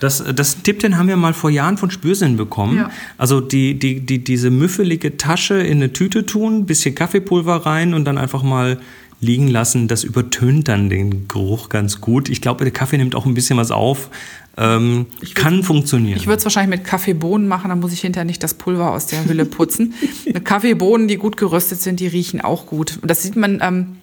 Das, 0.00 0.24
das 0.34 0.60
Tipp, 0.64 0.80
den 0.80 0.98
haben 0.98 1.06
wir 1.06 1.16
mal 1.16 1.32
vor 1.32 1.50
Jahren 1.50 1.78
von 1.78 1.92
Spürsinn 1.92 2.36
bekommen. 2.36 2.78
Ja. 2.78 2.90
Also 3.16 3.40
die, 3.40 3.78
die, 3.78 4.00
die, 4.00 4.24
diese 4.24 4.50
müffelige 4.50 5.16
Tasche 5.18 5.54
in 5.54 5.78
eine 5.78 5.92
Tüte 5.92 6.26
tun, 6.26 6.66
bisschen 6.66 6.96
Kaffeepulver 6.96 7.64
rein 7.64 7.94
und 7.94 8.04
dann 8.06 8.18
einfach 8.18 8.42
mal 8.42 8.80
liegen 9.20 9.46
lassen. 9.46 9.86
Das 9.86 10.02
übertönt 10.02 10.66
dann 10.66 10.90
den 10.90 11.28
Geruch 11.28 11.68
ganz 11.68 12.00
gut. 12.00 12.28
Ich 12.28 12.40
glaube, 12.40 12.64
der 12.64 12.72
Kaffee 12.72 12.98
nimmt 12.98 13.14
auch 13.14 13.24
ein 13.24 13.34
bisschen 13.34 13.56
was 13.56 13.70
auf. 13.70 14.10
Ähm, 14.58 15.06
kann 15.34 15.62
funktionieren. 15.62 16.16
Ich 16.16 16.26
würde 16.26 16.38
es 16.38 16.44
wahrscheinlich 16.44 16.78
mit 16.78 16.86
Kaffeebohnen 16.86 17.46
machen, 17.46 17.68
dann 17.68 17.80
muss 17.80 17.92
ich 17.92 18.00
hinterher 18.00 18.24
nicht 18.24 18.42
das 18.42 18.54
Pulver 18.54 18.92
aus 18.92 19.06
der 19.06 19.24
Hülle 19.26 19.44
putzen. 19.44 19.94
Kaffeebohnen, 20.44 21.08
die 21.08 21.16
gut 21.16 21.36
geröstet 21.36 21.82
sind, 21.82 22.00
die 22.00 22.06
riechen 22.06 22.40
auch 22.40 22.66
gut. 22.66 22.98
Und 23.02 23.10
das 23.10 23.22
sieht 23.22 23.36
man, 23.36 23.60
ähm, 23.62 23.96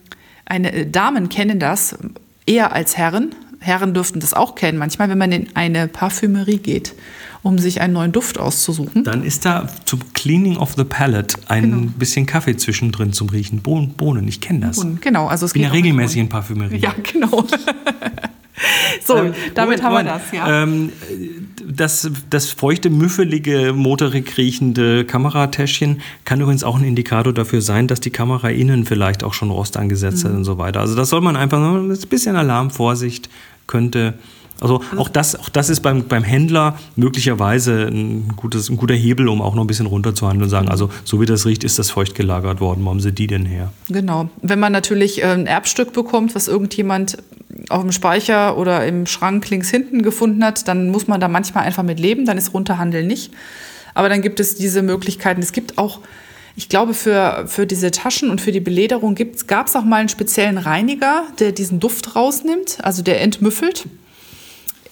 eine, 0.45 0.71
äh, 0.71 0.89
Damen 0.89 1.29
kennen 1.29 1.59
das 1.59 1.95
eher 2.45 2.73
als 2.73 2.97
Herren. 2.97 3.33
Herren 3.59 3.93
dürften 3.93 4.19
das 4.19 4.33
auch 4.33 4.55
kennen, 4.55 4.77
manchmal, 4.77 5.09
wenn 5.09 5.17
man 5.17 5.31
in 5.31 5.47
eine 5.55 5.87
Parfümerie 5.87 6.57
geht, 6.57 6.93
um 7.43 7.57
sich 7.57 7.81
einen 7.81 7.93
neuen 7.93 8.11
Duft 8.11 8.37
auszusuchen. 8.37 9.05
Dann 9.05 9.23
ist 9.23 9.45
da 9.45 9.69
zum 9.85 10.01
Cleaning 10.13 10.57
of 10.57 10.73
the 10.75 10.83
Palette 10.83 11.37
ein 11.47 11.63
genau. 11.63 11.91
bisschen 11.97 12.25
Kaffee 12.25 12.57
zwischendrin 12.57 13.13
zum 13.13 13.29
Riechen. 13.29 13.61
Bohnen, 13.61 14.27
ich 14.27 14.41
kenne 14.41 14.67
das. 14.67 14.77
Bohnen, 14.77 14.99
genau. 15.01 15.27
Also 15.27 15.45
es 15.45 15.53
bin 15.53 15.63
ja 15.63 15.69
regelmäßig 15.69 16.19
in 16.19 16.29
Parfümerie. 16.29 16.77
Ja, 16.77 16.93
genau. 17.11 17.47
so, 19.05 19.17
ähm, 19.17 19.33
damit 19.55 19.81
Moment, 19.81 19.83
haben 19.83 19.93
wir 19.93 20.03
das, 20.03 20.31
ja. 20.31 20.63
Ähm, 20.63 20.91
das, 21.65 22.11
das 22.29 22.49
feuchte, 22.49 22.89
müffelige, 22.89 23.73
motorig 23.73 24.37
riechende 24.37 25.05
Kameratäschchen 25.05 26.01
kann 26.25 26.41
übrigens 26.41 26.63
auch 26.63 26.77
ein 26.77 26.83
Indikator 26.83 27.33
dafür 27.33 27.61
sein, 27.61 27.87
dass 27.87 27.99
die 27.99 28.11
Kamera 28.11 28.49
innen 28.49 28.85
vielleicht 28.85 29.23
auch 29.23 29.33
schon 29.33 29.49
Rost 29.49 29.77
angesetzt 29.77 30.23
mhm. 30.23 30.29
hat 30.29 30.35
und 30.35 30.43
so 30.43 30.57
weiter. 30.57 30.81
Also 30.81 30.95
das 30.95 31.09
soll 31.09 31.21
man 31.21 31.35
einfach, 31.35 31.59
ein 31.59 31.97
bisschen 32.09 32.35
Alarm, 32.35 32.69
Vorsicht 32.69 33.29
könnte 33.65 34.15
also 34.61 34.81
auch 34.97 35.09
das, 35.09 35.35
auch 35.35 35.49
das 35.49 35.69
ist 35.69 35.81
beim, 35.81 36.05
beim 36.05 36.23
Händler 36.23 36.77
möglicherweise 36.95 37.87
ein, 37.87 38.29
gutes, 38.37 38.69
ein 38.69 38.77
guter 38.77 38.93
Hebel, 38.93 39.27
um 39.27 39.41
auch 39.41 39.55
noch 39.55 39.63
ein 39.63 39.67
bisschen 39.67 39.87
runterzuhandeln 39.87 40.43
und 40.43 40.49
sagen, 40.49 40.69
also 40.69 40.89
so 41.03 41.19
wie 41.19 41.25
das 41.25 41.45
riecht, 41.45 41.63
ist 41.63 41.79
das 41.79 41.89
feucht 41.89 42.15
gelagert 42.15 42.61
worden. 42.61 42.85
Wo 42.85 42.89
haben 42.89 43.01
Sie 43.01 43.11
die 43.11 43.27
denn 43.27 43.45
her? 43.45 43.73
Genau. 43.89 44.29
Wenn 44.41 44.59
man 44.59 44.71
natürlich 44.71 45.21
äh, 45.21 45.25
ein 45.25 45.47
Erbstück 45.47 45.91
bekommt, 45.91 46.33
was 46.33 46.47
irgendjemand 46.47 47.17
auf 47.69 47.81
dem 47.81 47.91
Speicher 47.91 48.57
oder 48.57 48.85
im 48.85 49.05
Schrank 49.05 49.49
links 49.49 49.69
hinten 49.69 50.01
gefunden 50.01 50.43
hat, 50.43 50.67
dann 50.67 50.89
muss 50.89 51.07
man 51.07 51.19
da 51.19 51.27
manchmal 51.27 51.65
einfach 51.65 51.83
mit 51.83 51.99
leben, 51.99 52.25
dann 52.25 52.37
ist 52.37 52.53
Runterhandeln 52.53 53.07
nicht. 53.07 53.33
Aber 53.93 54.09
dann 54.09 54.21
gibt 54.21 54.39
es 54.39 54.55
diese 54.55 54.81
Möglichkeiten. 54.81 55.41
Es 55.41 55.51
gibt 55.51 55.77
auch 55.77 55.99
ich 56.55 56.69
glaube, 56.69 56.93
für, 56.93 57.45
für 57.47 57.65
diese 57.65 57.89
Taschen 57.89 58.29
und 58.29 58.39
für 58.39 58.51
die 58.51 58.59
Belederung 58.59 59.17
gab 59.47 59.67
es 59.67 59.75
auch 59.75 59.83
mal 59.83 59.97
einen 59.97 60.09
speziellen 60.09 60.59
Reiniger, 60.59 61.23
der 61.39 61.51
diesen 61.51 61.79
Duft 61.79 62.15
rausnimmt, 62.15 62.77
also 62.83 63.01
der 63.01 63.21
entmüffelt. 63.21 63.85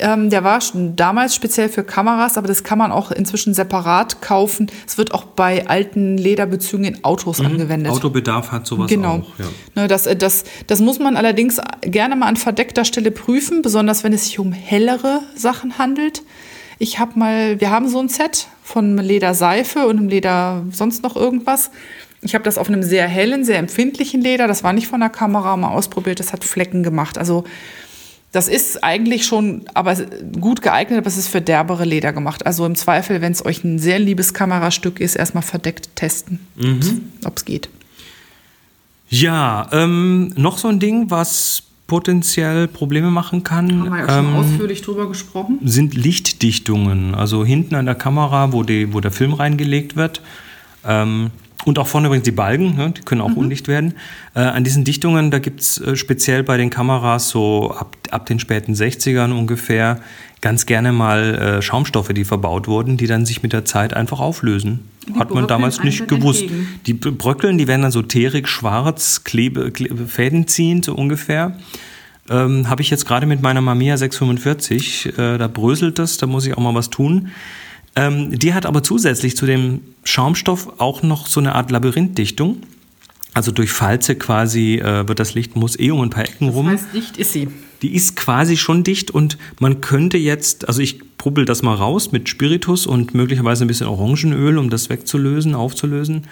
Ähm, 0.01 0.29
der 0.29 0.43
war 0.43 0.60
damals 0.96 1.36
speziell 1.36 1.70
für 1.70 1.84
Kameras, 1.84 2.38
aber 2.38 2.48
das 2.48 2.63
kann 2.63 2.77
man 2.77 2.91
auch 2.91 3.12
inzwischen 3.12 3.53
separat 3.53 4.22
kaufen. 4.22 4.67
Es 4.88 4.98
wird 4.98 5.13
auch 5.13 5.24
bei 5.24 5.67
alten 5.67 6.17
Lederbezügen 6.17 6.86
in 6.86 7.03
Autos 7.03 7.39
mhm. 7.39 7.46
angewendet. 7.46 7.91
Autobedarf 7.91 8.51
hat 8.51 8.65
sowas 8.65 8.89
genau. 8.89 9.17
auch. 9.20 9.39
Ja. 9.39 9.46
Ne, 9.75 9.88
das, 9.88 10.08
äh, 10.08 10.15
das, 10.15 10.43
das 10.67 10.79
muss 10.79 11.00
man 11.00 11.15
allerdings 11.15 11.62
gerne 11.81 12.15
mal 12.15 12.27
an 12.27 12.36
verdeckter 12.36 12.84
Stelle 12.84 13.12
prüfen, 13.12 13.62
besonders 13.62 14.03
wenn 14.03 14.12
es 14.12 14.25
sich 14.25 14.39
um 14.39 14.51
hellere 14.51 15.22
Sachen 15.36 15.77
handelt. 15.77 16.24
Ich 16.79 16.98
habe 16.98 17.20
mal, 17.20 17.62
wir 17.62 17.70
haben 17.70 17.88
so 17.88 18.00
ein 18.00 18.10
Set 18.10 18.48
von 18.63 18.98
Lederseife 18.98 19.86
und 19.86 19.98
einem 19.98 20.10
Leder 20.10 20.63
sonst 20.72 21.03
noch 21.03 21.15
irgendwas. 21.15 21.70
Ich 22.24 22.34
habe 22.34 22.43
das 22.43 22.58
auf 22.58 22.70
einem 22.70 22.81
sehr 22.81 23.08
hellen, 23.08 23.46
sehr 23.46 23.60
empfindlichen 23.60 24.22
Leder, 24.22 24.48
das 24.48 24.63
war 24.63 24.74
nicht 24.74 24.88
von 24.88 25.00
der 25.00 25.10
Kamera, 25.10 25.55
mal 25.58 25.70
ausprobiert, 25.70 26.20
das 26.20 26.34
hat 26.34 26.43
Flecken 26.43 26.81
gemacht. 26.81 27.17
Also 27.17 27.43
das 28.32 28.48
ist 28.48 28.84
eigentlich 28.84 29.26
schon 29.26 29.64
aber 29.74 29.96
gut 30.40 30.62
geeignet, 30.62 31.00
aber 31.00 31.08
es 31.08 31.18
ist 31.18 31.28
für 31.28 31.42
derbere 31.42 31.84
Leder 31.84 32.14
gemacht. 32.14 32.46
Also 32.46 32.66
im 32.66 32.76
Zweifel, 32.76 33.22
wenn 33.22 33.34
es 33.34 33.46
euch 33.46 33.64
ein 33.64 33.78
sehr 33.78 34.00
liebes 34.00 34.34
Kamerastück 34.34 35.00
ist, 35.02 35.16
erstmal 35.16 35.44
verdeckt 35.44 35.96
testen, 35.96 36.40
mhm. 36.56 37.12
ob 37.26 37.38
es 37.38 37.46
geht. 37.46 37.70
Ja, 39.10 39.68
ähm, 39.74 40.34
noch 40.38 40.58
so 40.58 40.70
ein 40.70 40.80
Ding, 40.80 41.12
was 41.12 41.64
potenziell 41.88 42.70
Probleme 42.70 43.12
machen 43.12 43.44
kann. 43.44 43.82
Haben 43.82 43.90
wir 43.90 44.00
ja 44.00 44.08
schon 44.08 44.26
ähm, 44.30 44.36
ausführlich 44.36 44.82
drüber 44.82 45.10
gesprochen. 45.10 45.60
Sind 45.66 45.94
Lichtdichtungen. 45.94 47.14
Also 47.14 47.44
hinten 47.44 47.76
an 47.76 47.86
der 47.86 47.96
Kamera, 47.96 48.54
wo, 48.54 48.64
die, 48.64 48.94
wo 48.94 49.02
der 49.02 49.12
Film 49.12 49.34
reingelegt 49.34 49.98
wird. 49.98 50.22
Ähm, 50.86 51.32
und 51.65 51.77
auch 51.80 51.88
vorne 51.88 52.08
übrigens 52.08 52.25
die 52.25 52.32
Balken, 52.32 52.75
ne, 52.75 52.94
die 52.96 53.01
können 53.01 53.22
auch 53.22 53.30
mhm. 53.30 53.38
undicht 53.38 53.68
werden. 53.68 53.94
Äh, 54.34 54.39
an 54.39 54.63
diesen 54.63 54.84
Dichtungen, 54.84 55.32
da 55.32 55.39
gibt's 55.39 55.80
äh, 55.80 55.96
speziell 55.96 56.44
bei 56.44 56.58
den 56.58 56.70
Kameras 56.70 57.30
so 57.30 57.72
ab, 57.72 57.96
ab 58.10 58.25
den 58.25 58.39
späten 58.39 58.74
60ern 58.74 59.32
ungefähr 59.32 60.00
ganz 60.41 60.65
gerne 60.65 60.91
mal 60.91 61.36
äh, 61.36 61.62
Schaumstoffe, 61.62 62.10
die 62.10 62.25
verbaut 62.25 62.68
wurden, 62.68 62.98
die 62.98 63.08
dann 63.08 63.25
sich 63.25 63.44
mit 63.44 63.53
der 63.53 63.63
Zeit 63.63 63.94
einfach 63.94 64.20
auflösen. 64.20 64.80
Die 65.08 65.20
Hat 65.20 65.32
man 65.34 65.48
damals 65.48 65.84
nicht 65.84 66.08
gewusst. 66.08 66.41
Entgegen. 66.41 66.68
Die 66.86 66.94
bröckeln, 66.94 67.58
die 67.58 67.68
werden 67.68 67.84
dann 67.84 67.91
so 67.91 68.01
teerig 68.01 68.48
schwarz, 68.48 69.24
Klebe, 69.24 69.72
Klebe, 69.72 70.08
Fäden 70.08 70.48
ziehen, 70.48 70.84
so 70.84 70.96
ungefähr. 70.96 71.58
Ähm, 72.30 72.70
Habe 72.70 72.82
ich 72.82 72.89
jetzt 72.89 73.06
gerade 73.06 73.25
mit 73.25 73.41
meiner 73.41 73.62
Mamiya 73.62 73.98
645, 73.98 75.18
äh, 75.18 75.38
da 75.38 75.48
bröselt 75.48 76.00
das, 76.00 76.18
da 76.18 76.27
muss 76.27 76.46
ich 76.46 76.56
auch 76.56 76.62
mal 76.62 76.75
was 76.75 76.89
tun. 76.89 77.30
Ähm, 77.95 78.38
die 78.38 78.53
hat 78.53 78.65
aber 78.65 78.83
zusätzlich 78.83 79.36
zu 79.36 79.45
dem 79.45 79.81
Schaumstoff 80.03 80.79
auch 80.79 81.03
noch 81.03 81.27
so 81.27 81.39
eine 81.39 81.55
Art 81.55 81.71
Labyrinthdichtung. 81.71 82.63
Also 83.33 83.51
durch 83.51 83.71
Falze 83.71 84.15
quasi 84.15 84.75
äh, 84.75 85.07
wird 85.07 85.19
das 85.19 85.33
Licht, 85.36 85.55
muss 85.55 85.79
eh 85.79 85.91
um 85.91 86.01
ein 86.01 86.10
paar 86.10 86.25
Ecken 86.25 86.50
rum. 86.50 86.69
Das 86.69 86.81
heißt, 86.81 86.93
dicht 86.93 87.17
ist 87.17 87.33
sie. 87.33 87.48
Die 87.81 87.95
ist 87.95 88.15
quasi 88.15 88.57
schon 88.57 88.83
dicht 88.83 89.10
und 89.10 89.38
man 89.60 89.81
könnte 89.81 90.17
jetzt, 90.17 90.67
also 90.67 90.81
ich 90.81 91.00
pubbel 91.17 91.45
das 91.45 91.63
mal 91.63 91.74
raus 91.74 92.12
mit 92.12 92.29
Spiritus 92.29 92.86
und 92.86 93.13
möglicherweise 93.13 93.65
ein 93.65 93.67
bisschen 93.67 93.88
Orangenöl, 93.88 94.57
um 94.57 94.69
das 94.69 94.89
wegzulösen, 94.89 95.55
aufzulösen. 95.55 96.27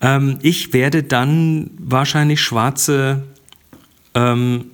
Ähm, 0.00 0.38
ich 0.42 0.72
werde 0.72 1.02
dann 1.02 1.70
wahrscheinlich 1.78 2.40
schwarze 2.40 3.22
ähm, 4.14 4.66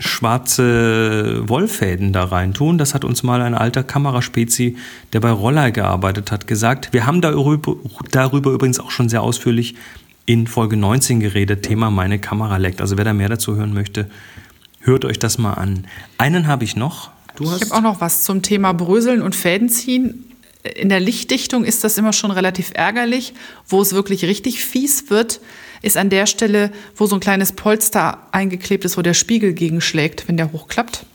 schwarze 0.00 1.48
Wollfäden 1.48 2.12
da 2.12 2.24
rein 2.24 2.54
tun. 2.54 2.78
Das 2.78 2.94
hat 2.94 3.04
uns 3.04 3.22
mal 3.22 3.42
ein 3.42 3.54
alter 3.54 3.84
Kameraspezi, 3.84 4.76
der 5.12 5.20
bei 5.20 5.30
Roller 5.30 5.70
gearbeitet 5.70 6.32
hat, 6.32 6.46
gesagt. 6.46 6.92
Wir 6.92 7.06
haben 7.06 7.20
darüber, 7.20 7.76
darüber 8.10 8.50
übrigens 8.50 8.80
auch 8.80 8.90
schon 8.90 9.08
sehr 9.08 9.22
ausführlich 9.22 9.76
in 10.26 10.46
Folge 10.46 10.76
19 10.76 11.20
geredet, 11.20 11.62
Thema 11.62 11.90
meine 11.90 12.18
Kamera 12.18 12.56
leckt. 12.56 12.80
Also 12.80 12.96
wer 12.96 13.04
da 13.04 13.12
mehr 13.12 13.28
dazu 13.28 13.56
hören 13.56 13.74
möchte, 13.74 14.08
hört 14.80 15.04
euch 15.04 15.18
das 15.18 15.38
mal 15.38 15.54
an. 15.54 15.86
Einen 16.18 16.46
habe 16.46 16.64
ich 16.64 16.76
noch. 16.76 17.10
Du 17.36 17.44
ich 17.44 17.50
habe 17.52 17.74
auch 17.74 17.80
noch 17.80 18.00
was 18.00 18.22
zum 18.24 18.42
Thema 18.42 18.72
Bröseln 18.72 19.22
und 19.22 19.36
Fäden 19.36 19.68
ziehen. 19.68 20.24
In 20.62 20.88
der 20.88 21.00
Lichtdichtung 21.00 21.64
ist 21.64 21.84
das 21.84 21.98
immer 21.98 22.12
schon 22.12 22.30
relativ 22.30 22.72
ärgerlich. 22.74 23.34
Wo 23.66 23.82
es 23.82 23.92
wirklich 23.92 24.24
richtig 24.24 24.64
fies 24.64 25.10
wird, 25.10 25.40
ist 25.82 25.96
an 25.96 26.10
der 26.10 26.26
Stelle, 26.26 26.70
wo 26.96 27.06
so 27.06 27.16
ein 27.16 27.20
kleines 27.20 27.52
Polster 27.52 28.18
eingeklebt 28.32 28.84
ist, 28.84 28.96
wo 28.96 29.02
der 29.02 29.14
Spiegel 29.14 29.52
gegenschlägt, 29.54 30.28
wenn 30.28 30.36
der 30.36 30.52
hochklappt. 30.52 31.06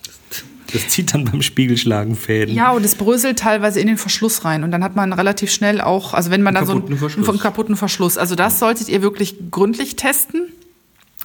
Das 0.73 0.87
zieht 0.89 1.13
dann 1.13 1.25
beim 1.25 1.41
Spiegelschlagen 1.41 2.15
Fäden. 2.15 2.55
Ja, 2.55 2.71
und 2.71 2.83
es 2.83 2.95
bröselt 2.95 3.39
teilweise 3.39 3.79
in 3.79 3.87
den 3.87 3.97
Verschluss 3.97 4.43
rein. 4.45 4.63
Und 4.63 4.71
dann 4.71 4.83
hat 4.83 4.95
man 4.95 5.13
relativ 5.13 5.51
schnell 5.51 5.79
auch, 5.79 6.13
also 6.13 6.31
wenn 6.31 6.41
man 6.41 6.55
dann 6.55 6.65
so 6.65 6.73
einen, 6.73 7.27
einen 7.29 7.39
kaputten 7.39 7.75
Verschluss. 7.75 8.17
Also 8.17 8.35
das 8.35 8.59
solltet 8.59 8.89
ihr 8.89 9.01
wirklich 9.01 9.35
gründlich 9.51 9.95
testen. 9.95 10.51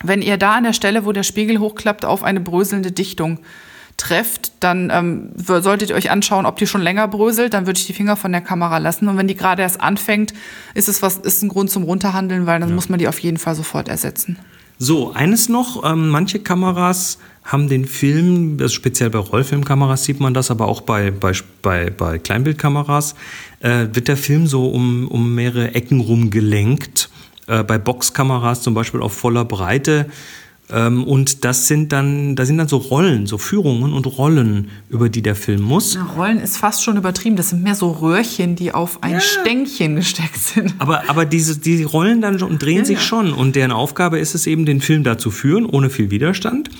Wenn 0.02 0.22
ihr 0.22 0.36
da 0.36 0.56
an 0.56 0.64
der 0.64 0.72
Stelle, 0.72 1.04
wo 1.04 1.12
der 1.12 1.22
Spiegel 1.22 1.58
hochklappt, 1.58 2.04
auf 2.04 2.22
eine 2.22 2.40
bröselnde 2.40 2.92
Dichtung 2.92 3.40
trefft, 4.00 4.52
dann 4.60 4.90
ähm, 4.90 5.30
solltet 5.36 5.90
ihr 5.90 5.96
euch 5.96 6.10
anschauen, 6.10 6.46
ob 6.46 6.56
die 6.56 6.66
schon 6.66 6.80
länger 6.80 7.06
bröselt. 7.06 7.54
Dann 7.54 7.66
würde 7.66 7.78
ich 7.78 7.86
die 7.86 7.92
Finger 7.92 8.16
von 8.16 8.32
der 8.32 8.40
Kamera 8.40 8.78
lassen. 8.78 9.08
Und 9.08 9.16
wenn 9.16 9.28
die 9.28 9.36
gerade 9.36 9.62
erst 9.62 9.80
anfängt, 9.80 10.32
ist 10.74 10.88
es 10.88 11.02
was, 11.02 11.18
ist 11.18 11.42
ein 11.42 11.48
Grund 11.48 11.70
zum 11.70 11.84
Runterhandeln, 11.84 12.46
weil 12.46 12.60
dann 12.60 12.70
ja. 12.70 12.74
muss 12.74 12.88
man 12.88 12.98
die 12.98 13.08
auf 13.08 13.18
jeden 13.18 13.36
Fall 13.36 13.54
sofort 13.54 13.88
ersetzen. 13.88 14.38
So, 14.78 15.12
eines 15.12 15.50
noch, 15.50 15.84
ähm, 15.84 16.08
manche 16.08 16.38
Kameras 16.38 17.18
haben 17.44 17.68
den 17.68 17.84
Film, 17.84 18.56
also 18.60 18.74
speziell 18.74 19.10
bei 19.10 19.18
Rollfilmkameras 19.18 20.04
sieht 20.04 20.20
man 20.20 20.32
das, 20.32 20.50
aber 20.50 20.68
auch 20.68 20.80
bei, 20.80 21.10
bei, 21.10 21.32
bei, 21.60 21.90
bei 21.90 22.18
Kleinbildkameras, 22.18 23.14
äh, 23.60 23.88
wird 23.92 24.08
der 24.08 24.16
Film 24.16 24.46
so 24.46 24.70
um, 24.70 25.08
um 25.08 25.34
mehrere 25.34 25.74
Ecken 25.74 26.00
rumgelenkt. 26.00 27.10
Äh, 27.46 27.62
bei 27.64 27.76
Boxkameras 27.76 28.62
zum 28.62 28.72
Beispiel 28.72 29.02
auf 29.02 29.12
voller 29.12 29.44
Breite 29.44 30.06
und 31.04 31.44
das 31.44 31.68
sind 31.68 31.92
dann, 31.92 32.36
da 32.36 32.46
sind 32.46 32.58
dann 32.58 32.68
so 32.68 32.76
Rollen, 32.76 33.26
so 33.26 33.38
Führungen 33.38 33.92
und 33.92 34.06
Rollen, 34.06 34.68
über 34.88 35.08
die 35.08 35.22
der 35.22 35.34
Film 35.34 35.62
muss. 35.62 35.94
Na, 35.94 36.04
Rollen 36.04 36.38
ist 36.38 36.56
fast 36.56 36.84
schon 36.84 36.96
übertrieben. 36.96 37.36
Das 37.36 37.50
sind 37.50 37.62
mehr 37.62 37.74
so 37.74 37.90
Röhrchen, 37.90 38.56
die 38.56 38.72
auf 38.72 39.02
ein 39.02 39.14
ja. 39.14 39.20
Stängchen 39.20 39.96
gesteckt 39.96 40.38
sind. 40.38 40.74
Aber, 40.78 41.08
aber 41.08 41.24
diese, 41.24 41.58
die 41.58 41.82
rollen 41.82 42.20
dann 42.20 42.40
und 42.42 42.62
drehen 42.62 42.78
ja, 42.78 42.84
sich 42.84 42.98
ja. 42.98 43.02
schon. 43.02 43.32
Und 43.32 43.56
deren 43.56 43.72
Aufgabe 43.72 44.18
ist 44.18 44.34
es 44.34 44.46
eben, 44.46 44.64
den 44.64 44.80
Film 44.80 45.04
da 45.04 45.18
zu 45.18 45.30
führen, 45.30 45.66
ohne 45.66 45.90
viel 45.90 46.10
Widerstand. 46.10 46.70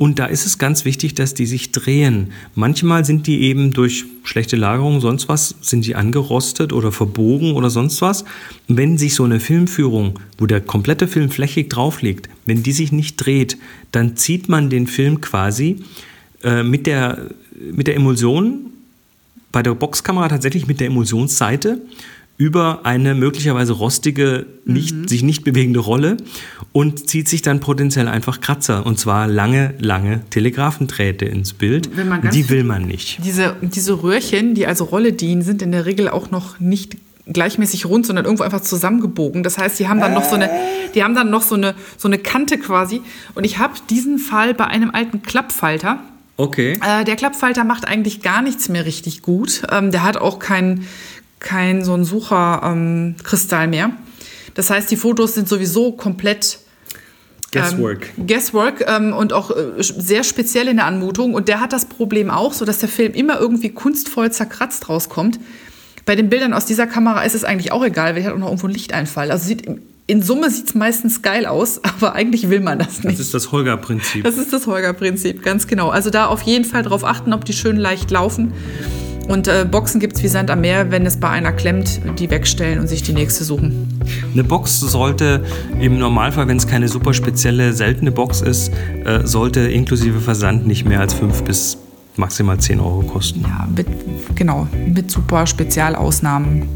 Und 0.00 0.18
da 0.18 0.24
ist 0.24 0.46
es 0.46 0.56
ganz 0.56 0.86
wichtig, 0.86 1.14
dass 1.14 1.34
die 1.34 1.44
sich 1.44 1.72
drehen. 1.72 2.32
Manchmal 2.54 3.04
sind 3.04 3.26
die 3.26 3.42
eben 3.42 3.74
durch 3.74 4.06
schlechte 4.22 4.56
Lagerung, 4.56 5.02
sonst 5.02 5.28
was, 5.28 5.56
sind 5.60 5.84
die 5.84 5.94
angerostet 5.94 6.72
oder 6.72 6.90
verbogen 6.90 7.52
oder 7.52 7.68
sonst 7.68 8.00
was. 8.00 8.24
Wenn 8.66 8.96
sich 8.96 9.14
so 9.14 9.24
eine 9.24 9.40
Filmführung, 9.40 10.18
wo 10.38 10.46
der 10.46 10.62
komplette 10.62 11.06
Film 11.06 11.28
flächig 11.28 11.68
drauf 11.68 12.00
liegt, 12.00 12.30
wenn 12.46 12.62
die 12.62 12.72
sich 12.72 12.92
nicht 12.92 13.16
dreht, 13.16 13.58
dann 13.92 14.16
zieht 14.16 14.48
man 14.48 14.70
den 14.70 14.86
Film 14.86 15.20
quasi 15.20 15.84
äh, 16.44 16.62
mit, 16.62 16.86
der, 16.86 17.26
mit 17.70 17.86
der 17.86 17.96
Emulsion, 17.96 18.70
bei 19.52 19.62
der 19.62 19.74
Boxkamera 19.74 20.28
tatsächlich 20.28 20.66
mit 20.66 20.80
der 20.80 20.86
Emulsionsseite 20.86 21.78
über 22.40 22.86
eine 22.86 23.14
möglicherweise 23.14 23.74
rostige, 23.74 24.46
nicht, 24.64 24.96
mhm. 24.96 25.06
sich 25.06 25.22
nicht 25.22 25.44
bewegende 25.44 25.78
Rolle 25.78 26.16
und 26.72 27.06
zieht 27.10 27.28
sich 27.28 27.42
dann 27.42 27.60
potenziell 27.60 28.08
einfach 28.08 28.40
Kratzer 28.40 28.86
und 28.86 28.98
zwar 28.98 29.26
lange, 29.26 29.74
lange 29.78 30.22
Telegrafendrähte 30.30 31.26
ins 31.26 31.52
Bild. 31.52 31.90
die 32.32 32.48
will 32.48 32.64
man 32.64 32.86
nicht. 32.86 33.18
Diese, 33.22 33.56
diese 33.60 34.02
Röhrchen, 34.02 34.54
die 34.54 34.66
also 34.66 34.84
Rolle 34.84 35.12
dienen, 35.12 35.42
sind 35.42 35.60
in 35.60 35.70
der 35.70 35.84
Regel 35.84 36.08
auch 36.08 36.30
noch 36.30 36.58
nicht 36.58 36.96
gleichmäßig 37.26 37.84
rund, 37.84 38.06
sondern 38.06 38.24
irgendwo 38.24 38.44
einfach 38.44 38.62
zusammengebogen. 38.62 39.42
Das 39.42 39.58
heißt, 39.58 39.78
die 39.78 39.88
haben 39.88 40.00
dann 40.00 40.14
noch 40.14 40.24
so 40.24 40.36
eine, 40.36 40.48
die 40.94 41.04
haben 41.04 41.14
dann 41.14 41.28
noch 41.28 41.42
so 41.42 41.56
eine, 41.56 41.74
so 41.98 42.08
eine 42.08 42.16
Kante 42.16 42.56
quasi. 42.56 43.02
Und 43.34 43.44
ich 43.44 43.58
habe 43.58 43.74
diesen 43.90 44.18
Fall 44.18 44.54
bei 44.54 44.66
einem 44.66 44.90
alten 44.92 45.20
Klappfalter. 45.20 45.98
Okay. 46.38 46.80
Äh, 46.82 47.04
der 47.04 47.16
Klappfalter 47.16 47.64
macht 47.64 47.86
eigentlich 47.86 48.22
gar 48.22 48.40
nichts 48.40 48.70
mehr 48.70 48.86
richtig 48.86 49.20
gut. 49.20 49.60
Ähm, 49.70 49.90
der 49.90 50.04
hat 50.04 50.16
auch 50.16 50.38
kein, 50.38 50.86
kein 51.40 51.84
so 51.84 51.94
ein 51.94 52.04
Sucherkristall 52.04 53.64
ähm, 53.64 53.70
mehr. 53.70 53.90
Das 54.54 54.70
heißt, 54.70 54.90
die 54.90 54.96
Fotos 54.96 55.34
sind 55.34 55.48
sowieso 55.48 55.92
komplett 55.92 56.58
Guesswork. 57.52 58.10
Ähm, 58.16 58.26
Guesswork 58.26 58.84
ähm, 58.86 59.12
und 59.12 59.32
auch 59.32 59.50
äh, 59.50 59.72
sehr 59.78 60.22
speziell 60.22 60.68
in 60.68 60.76
der 60.76 60.86
Anmutung. 60.86 61.34
Und 61.34 61.48
der 61.48 61.60
hat 61.60 61.72
das 61.72 61.86
Problem 61.86 62.30
auch, 62.30 62.52
so 62.52 62.64
dass 62.64 62.78
der 62.78 62.88
Film 62.88 63.12
immer 63.14 63.40
irgendwie 63.40 63.70
kunstvoll 63.70 64.30
zerkratzt 64.30 64.88
rauskommt. 64.88 65.40
Bei 66.06 66.14
den 66.14 66.28
Bildern 66.28 66.52
aus 66.52 66.64
dieser 66.64 66.86
Kamera 66.86 67.22
ist 67.22 67.34
es 67.34 67.44
eigentlich 67.44 67.72
auch 67.72 67.84
egal, 67.84 68.14
weil 68.14 68.22
die 68.22 68.26
hat 68.26 68.34
auch 68.34 68.38
noch 68.38 68.48
irgendwo 68.48 68.66
einen 68.66 68.74
Lichteinfall. 68.74 69.30
Also 69.30 69.46
sieht, 69.46 69.68
in 70.06 70.22
Summe 70.22 70.50
sieht 70.50 70.68
es 70.68 70.74
meistens 70.74 71.22
geil 71.22 71.46
aus, 71.46 71.80
aber 71.84 72.14
eigentlich 72.14 72.50
will 72.50 72.60
man 72.60 72.78
das 72.78 73.02
nicht. 73.02 73.18
Das 73.18 73.26
ist 73.26 73.34
das 73.34 73.50
Holger-Prinzip. 73.50 74.24
Das 74.24 74.36
ist 74.36 74.52
das 74.52 74.66
Holger-Prinzip, 74.66 75.42
ganz 75.42 75.66
genau. 75.66 75.88
Also 75.88 76.10
da 76.10 76.26
auf 76.26 76.42
jeden 76.42 76.64
Fall 76.64 76.82
drauf 76.82 77.04
achten, 77.04 77.32
ob 77.32 77.44
die 77.44 77.52
schön 77.52 77.76
leicht 77.76 78.10
laufen. 78.10 78.52
Und 79.30 79.46
äh, 79.46 79.64
Boxen 79.64 80.00
gibt 80.00 80.16
es 80.16 80.24
wie 80.24 80.28
Sand 80.28 80.50
am 80.50 80.60
Meer, 80.60 80.90
wenn 80.90 81.06
es 81.06 81.16
bei 81.16 81.28
einer 81.28 81.52
klemmt, 81.52 82.00
die 82.18 82.28
wegstellen 82.30 82.80
und 82.80 82.88
sich 82.88 83.04
die 83.04 83.12
nächste 83.12 83.44
suchen. 83.44 84.00
Eine 84.32 84.42
Box 84.42 84.80
sollte 84.80 85.44
im 85.78 86.00
Normalfall, 86.00 86.48
wenn 86.48 86.56
es 86.56 86.66
keine 86.66 86.88
super 86.88 87.14
spezielle, 87.14 87.72
seltene 87.72 88.10
Box 88.10 88.40
ist, 88.40 88.72
äh, 89.04 89.20
sollte 89.22 89.60
inklusive 89.60 90.20
Versand 90.20 90.66
nicht 90.66 90.84
mehr 90.84 90.98
als 90.98 91.14
5 91.14 91.44
bis 91.44 91.78
maximal 92.16 92.58
10 92.58 92.80
Euro 92.80 93.02
kosten. 93.02 93.42
Ja, 93.42 93.66
mit, 93.74 93.86
genau, 94.34 94.66
mit 94.86 95.10
super 95.10 95.46
Spezialausnahmen 95.46 96.68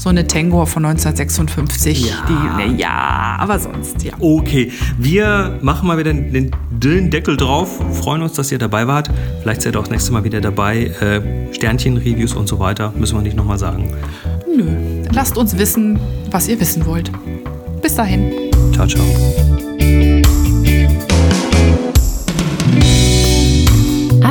so 0.00 0.08
eine 0.08 0.26
Tango 0.26 0.64
von 0.64 0.84
1956. 0.84 2.08
Ja. 2.08 2.14
Die, 2.26 2.70
ne, 2.72 2.78
ja, 2.78 3.36
aber 3.38 3.58
sonst, 3.58 4.02
ja. 4.02 4.14
Okay, 4.18 4.72
wir 4.98 5.58
machen 5.60 5.86
mal 5.86 5.98
wieder 5.98 6.14
den, 6.14 6.50
den 6.70 7.10
Deckel 7.10 7.36
drauf. 7.36 7.78
Freuen 7.92 8.22
uns, 8.22 8.32
dass 8.32 8.50
ihr 8.50 8.58
dabei 8.58 8.86
wart. 8.86 9.10
Vielleicht 9.42 9.60
seid 9.60 9.74
ihr 9.74 9.78
auch 9.78 9.84
das 9.84 9.90
nächste 9.90 10.12
Mal 10.12 10.24
wieder 10.24 10.40
dabei. 10.40 10.86
Äh, 11.00 11.52
Sternchen, 11.52 11.98
Reviews 11.98 12.32
und 12.32 12.48
so 12.48 12.58
weiter. 12.58 12.94
Müssen 12.96 13.18
wir 13.18 13.22
nicht 13.22 13.36
nochmal 13.36 13.58
sagen. 13.58 13.92
Nö. 14.56 14.64
Lasst 15.12 15.36
uns 15.36 15.58
wissen, 15.58 16.00
was 16.30 16.48
ihr 16.48 16.58
wissen 16.58 16.86
wollt. 16.86 17.12
Bis 17.82 17.94
dahin. 17.94 18.32
Ciao, 18.72 18.86
ciao. 18.86 19.04